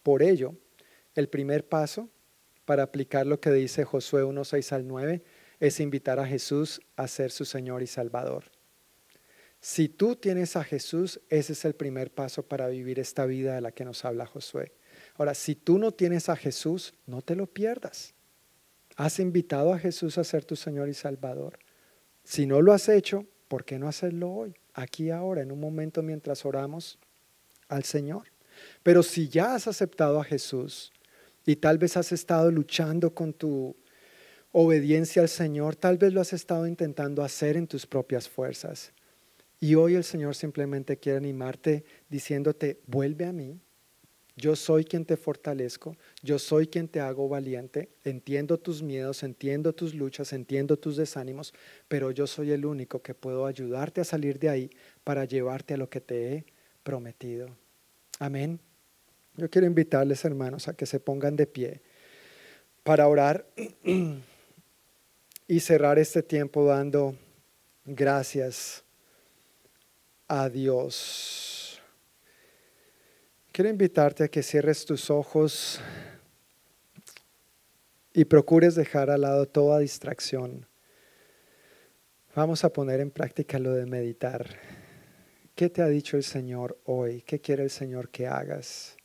[0.02, 0.56] Por ello,
[1.14, 2.10] el primer paso
[2.66, 5.22] para aplicar lo que dice Josué 1, 6 al 9
[5.60, 8.46] es invitar a Jesús a ser su Señor y Salvador.
[9.62, 13.62] Si tú tienes a Jesús, ese es el primer paso para vivir esta vida de
[13.62, 14.72] la que nos habla Josué.
[15.14, 18.16] Ahora, si tú no tienes a Jesús, no te lo pierdas.
[18.96, 21.60] Has invitado a Jesús a ser tu Señor y Salvador.
[22.24, 24.56] Si no lo has hecho, ¿por qué no hacerlo hoy?
[24.82, 27.00] Aquí ahora, en un momento mientras oramos
[27.68, 28.24] al Señor.
[28.84, 30.92] Pero si ya has aceptado a Jesús
[31.46, 33.76] y tal vez has estado luchando con tu
[34.52, 38.92] obediencia al Señor, tal vez lo has estado intentando hacer en tus propias fuerzas.
[39.60, 43.60] Y hoy el Señor simplemente quiere animarte diciéndote, vuelve a mí,
[44.40, 49.74] yo soy quien te fortalezco, yo soy quien te hago valiente, entiendo tus miedos, entiendo
[49.74, 51.54] tus luchas, entiendo tus desánimos,
[51.88, 54.70] pero yo soy el único que puedo ayudarte a salir de ahí
[55.04, 56.46] para llevarte a lo que te he
[56.84, 57.50] prometido.
[58.20, 58.60] Amén.
[59.36, 61.82] Yo quiero invitarles, hermanos, a que se pongan de pie
[62.84, 63.46] para orar
[65.48, 67.16] y cerrar este tiempo dando
[67.86, 68.84] gracias
[70.28, 71.49] a Dios
[73.60, 75.82] Quiero invitarte a que cierres tus ojos
[78.14, 80.66] y procures dejar al lado toda distracción.
[82.34, 84.48] Vamos a poner en práctica lo de meditar.
[85.56, 87.22] ¿Qué te ha dicho el Señor hoy?
[87.24, 88.96] ¿Qué quiere el Señor que hagas?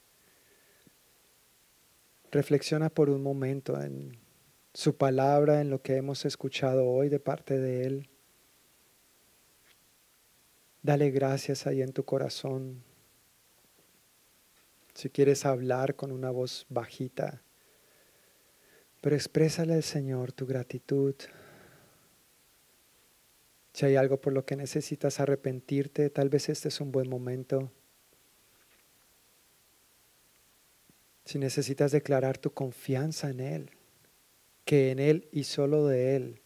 [2.31, 4.21] Reflexiona por un momento en
[4.73, 8.09] su palabra, en lo que hemos escuchado hoy de parte de Él.
[10.81, 12.94] Dale gracias ahí en tu corazón.
[14.95, 17.43] Si quieres hablar con una voz bajita,
[19.01, 21.15] pero exprésale al Señor tu gratitud.
[23.73, 27.73] Si hay algo por lo que necesitas arrepentirte, tal vez este es un buen momento.
[31.25, 33.71] Si necesitas declarar tu confianza en Él,
[34.65, 36.41] que en Él y solo de Él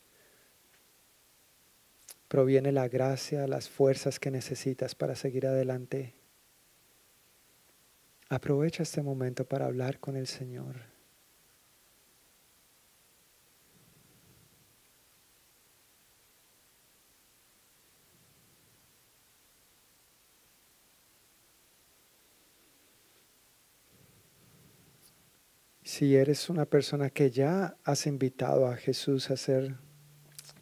[2.28, 6.18] proviene la gracia, las fuerzas que necesitas para seguir adelante.
[8.29, 10.76] Aprovecha este momento para hablar con el Señor.
[25.83, 29.76] Si eres una persona que ya has invitado a Jesús a ser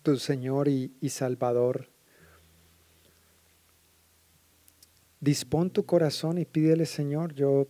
[0.05, 1.91] tu Señor y, Salvador,
[5.21, 7.69] dispón tu corazón y pídele, Señor, yo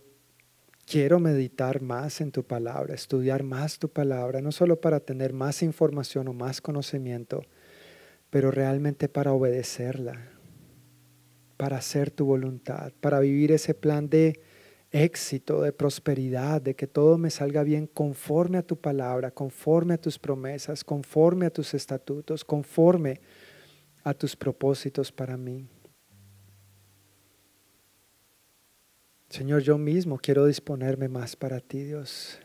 [0.85, 5.61] quiero meditar más en tu palabra, estudiar más tu palabra, no solo para tener más
[5.61, 7.41] información o más conocimiento,
[8.29, 10.29] pero realmente para obedecerla,
[11.57, 14.39] para hacer tu voluntad, para vivir ese plan de
[14.91, 19.97] éxito, de prosperidad, de que todo me salga bien conforme a tu palabra, conforme a
[19.97, 23.19] tus promesas, conforme a tus estatutos, conforme
[24.03, 25.67] a tus propósitos para mí.
[29.29, 32.39] Señor, yo mismo quiero disponerme más para ti, Dios.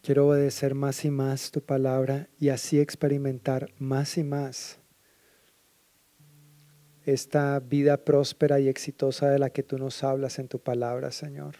[0.00, 4.78] Quiero obedecer más y más tu palabra y así experimentar más y más
[7.04, 11.54] esta vida próspera y exitosa de la que tú nos hablas en tu palabra, Señor.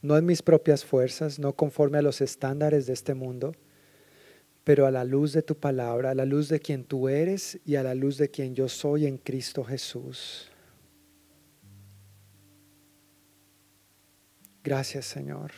[0.00, 3.52] No en mis propias fuerzas, no conforme a los estándares de este mundo,
[4.64, 7.76] pero a la luz de tu palabra, a la luz de quien tú eres y
[7.76, 10.51] a la luz de quien yo soy en Cristo Jesús.
[14.62, 15.50] Gracias, Señor.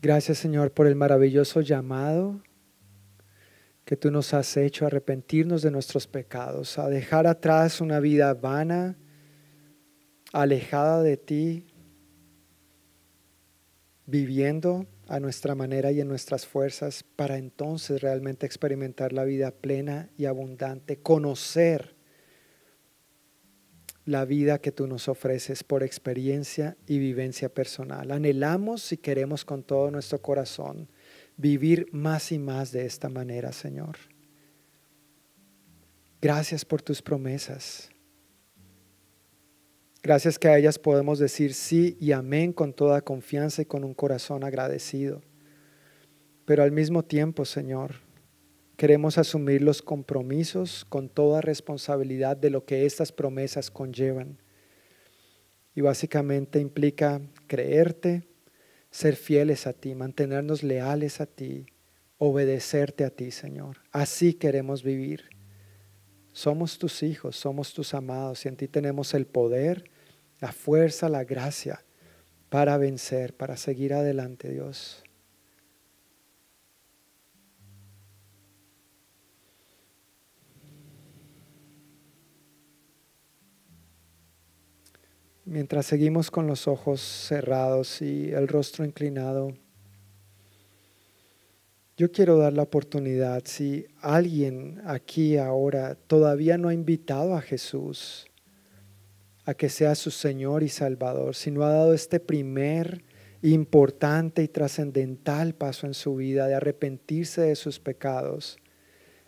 [0.00, 2.42] Gracias, Señor, por el maravilloso llamado
[3.84, 8.96] que tú nos has hecho arrepentirnos de nuestros pecados, a dejar atrás una vida vana,
[10.32, 11.66] alejada de ti,
[14.06, 20.08] viviendo a nuestra manera y en nuestras fuerzas, para entonces realmente experimentar la vida plena
[20.16, 21.99] y abundante, conocer
[24.10, 28.10] la vida que tú nos ofreces por experiencia y vivencia personal.
[28.10, 30.88] Anhelamos y queremos con todo nuestro corazón
[31.36, 33.96] vivir más y más de esta manera, Señor.
[36.20, 37.88] Gracias por tus promesas.
[40.02, 43.94] Gracias que a ellas podemos decir sí y amén con toda confianza y con un
[43.94, 45.22] corazón agradecido.
[46.46, 47.94] Pero al mismo tiempo, Señor,
[48.80, 54.38] queremos asumir los compromisos con toda responsabilidad de lo que estas promesas conllevan.
[55.74, 58.26] Y básicamente implica creerte,
[58.90, 61.66] ser fieles a ti, mantenernos leales a ti,
[62.16, 63.82] obedecerte a ti, Señor.
[63.92, 65.28] Así queremos vivir.
[66.32, 69.90] Somos tus hijos, somos tus amados y en ti tenemos el poder,
[70.40, 71.84] la fuerza, la gracia
[72.48, 75.04] para vencer, para seguir adelante, Dios.
[85.50, 89.52] Mientras seguimos con los ojos cerrados y el rostro inclinado,
[91.96, 98.28] yo quiero dar la oportunidad, si alguien aquí ahora todavía no ha invitado a Jesús
[99.44, 103.02] a que sea su Señor y Salvador, si no ha dado este primer
[103.42, 108.56] importante y trascendental paso en su vida de arrepentirse de sus pecados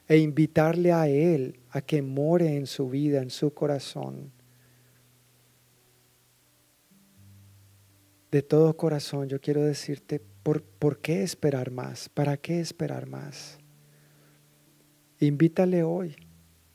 [0.07, 4.31] e invitarle a Él a que more en su vida, en su corazón
[8.33, 12.09] de todo corazón yo quiero decirte, ¿por, ¿por qué esperar más?
[12.09, 13.59] ¿Para qué esperar más?
[15.21, 16.17] Invítale hoy,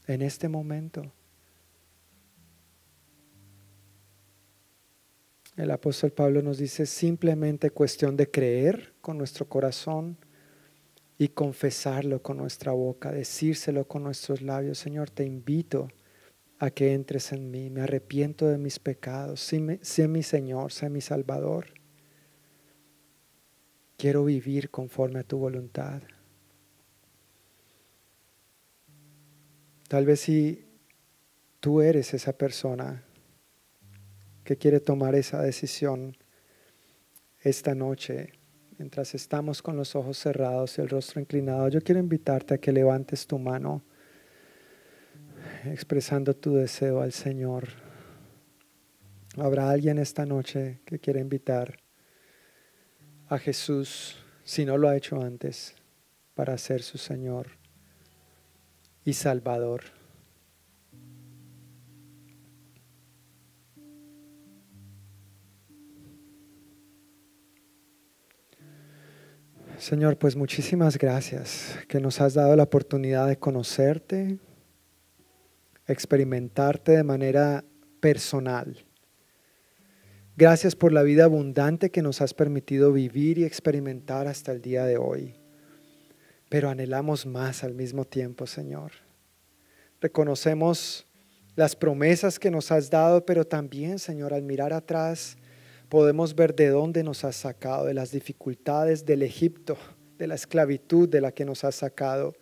[0.06, 1.12] en este momento.
[5.58, 10.18] El apóstol Pablo nos dice simplemente cuestión de creer con nuestro corazón,
[11.18, 14.78] y confesarlo con nuestra boca, decírselo con nuestros labios.
[14.78, 15.88] Señor, te invito
[16.60, 21.02] a que entres en mí, me arrepiento de mis pecados, sé mi Señor, sé mi
[21.02, 21.68] Salvador.
[23.98, 26.02] Quiero vivir conforme a tu voluntad.
[29.88, 30.66] Tal vez si
[31.60, 33.04] tú eres esa persona
[34.44, 36.18] que quiere tomar esa decisión
[37.42, 38.34] esta noche,
[38.78, 42.72] mientras estamos con los ojos cerrados y el rostro inclinado, yo quiero invitarte a que
[42.72, 43.84] levantes tu mano
[45.66, 47.68] expresando tu deseo al Señor.
[49.38, 51.78] ¿Habrá alguien esta noche que quiera invitar
[53.28, 55.76] a Jesús, si no lo ha hecho antes,
[56.34, 57.48] para ser su Señor
[59.06, 59.98] y Salvador?
[69.78, 74.40] Señor, pues muchísimas gracias que nos has dado la oportunidad de conocerte,
[75.88, 77.64] experimentarte de manera
[78.00, 78.86] personal.
[80.36, 84.86] Gracias por la vida abundante que nos has permitido vivir y experimentar hasta el día
[84.86, 85.34] de hoy.
[86.50, 88.92] Pero anhelamos más al mismo tiempo, Señor.
[90.00, 91.08] Reconocemos
[91.56, 95.38] las promesas que nos has dado, pero también, Señor, al mirar atrás,
[95.90, 99.76] podemos ver de dónde nos has sacado, de las dificultades del Egipto,
[100.20, 102.36] de la esclavitud de la que nos has sacado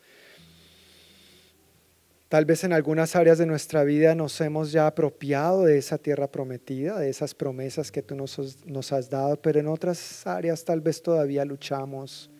[2.27, 6.27] Tal vez en algunas áreas de nuestra vida nos hemos ya apropiado de esa tierra
[6.31, 11.03] prometida, de esas promesas que tú nos, has dado, pero en otras áreas tal vez
[11.03, 12.31] todavía luchamos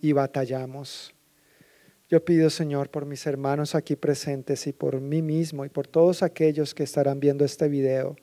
[0.00, 1.14] y batallamos.
[2.08, 6.22] Yo pido, Señor, por mis hermanos aquí presentes y por mí mismo y por todos
[6.22, 8.16] aquellos que estarán viendo este video,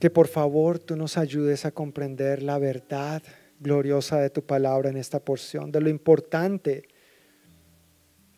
[0.00, 3.22] que por favor tú nos ayudes a comprender la verdad
[3.60, 6.82] gloriosa de tu palabra en esta porción, de lo importante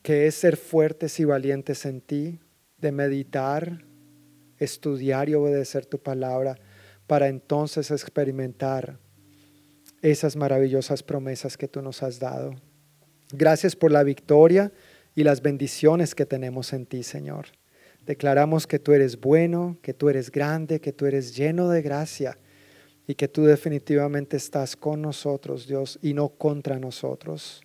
[0.04, 2.38] que es ser fuertes y valientes en ti,
[2.76, 3.86] de meditar,
[4.58, 6.56] estudiar y obedecer tu palabra,
[7.06, 8.98] para entonces experimentar
[10.02, 12.54] esas maravillosas promesas que tú nos has dado.
[13.32, 14.72] Gracias por la victoria
[15.14, 17.46] y las bendiciones que tenemos en ti, Señor.
[18.04, 22.36] Declaramos que tú eres bueno, que tú eres grande, que tú eres lleno de gracia
[23.06, 27.62] y que tú definitivamente estás con nosotros, Dios, y no contra nosotros.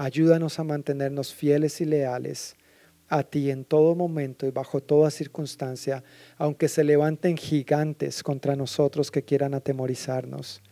[0.00, 2.56] Ayúdanos a mantenernos fieles y leales
[3.08, 6.02] a ti en todo momento y bajo toda circunstancia,
[6.38, 10.62] aunque se levanten gigantes contra nosotros que quieran atemorizarnos.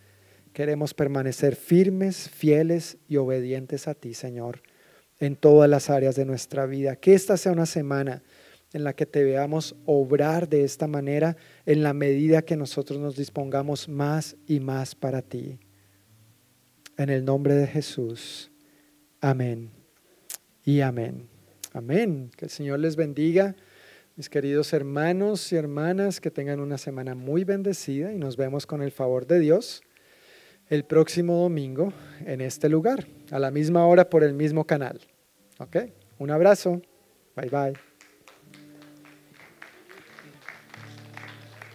[0.55, 4.63] Queremos permanecer firmes, fieles y obedientes a ti, Señor,
[5.19, 6.97] en todas las áreas de nuestra vida.
[6.97, 8.23] Que esta sea una semana
[8.73, 13.15] en la que te veamos obrar de esta manera en la medida que nosotros nos
[13.15, 15.59] dispongamos más y más para ti.
[16.97, 18.51] En el nombre de Jesús.
[19.21, 19.71] Amén.
[20.65, 21.29] Y amén.
[21.73, 22.31] Amén.
[22.37, 23.55] Que el Señor les bendiga.
[24.17, 28.83] Mis queridos hermanos y hermanas, que tengan una semana muy bendecida y nos vemos con
[28.83, 29.83] el favor de Dios
[30.69, 31.93] el próximo domingo
[32.27, 35.01] en este lugar, a la misma hora por el mismo canal.
[35.59, 35.77] ¿Ok?
[36.19, 36.83] Un abrazo.
[37.35, 37.88] Bye bye.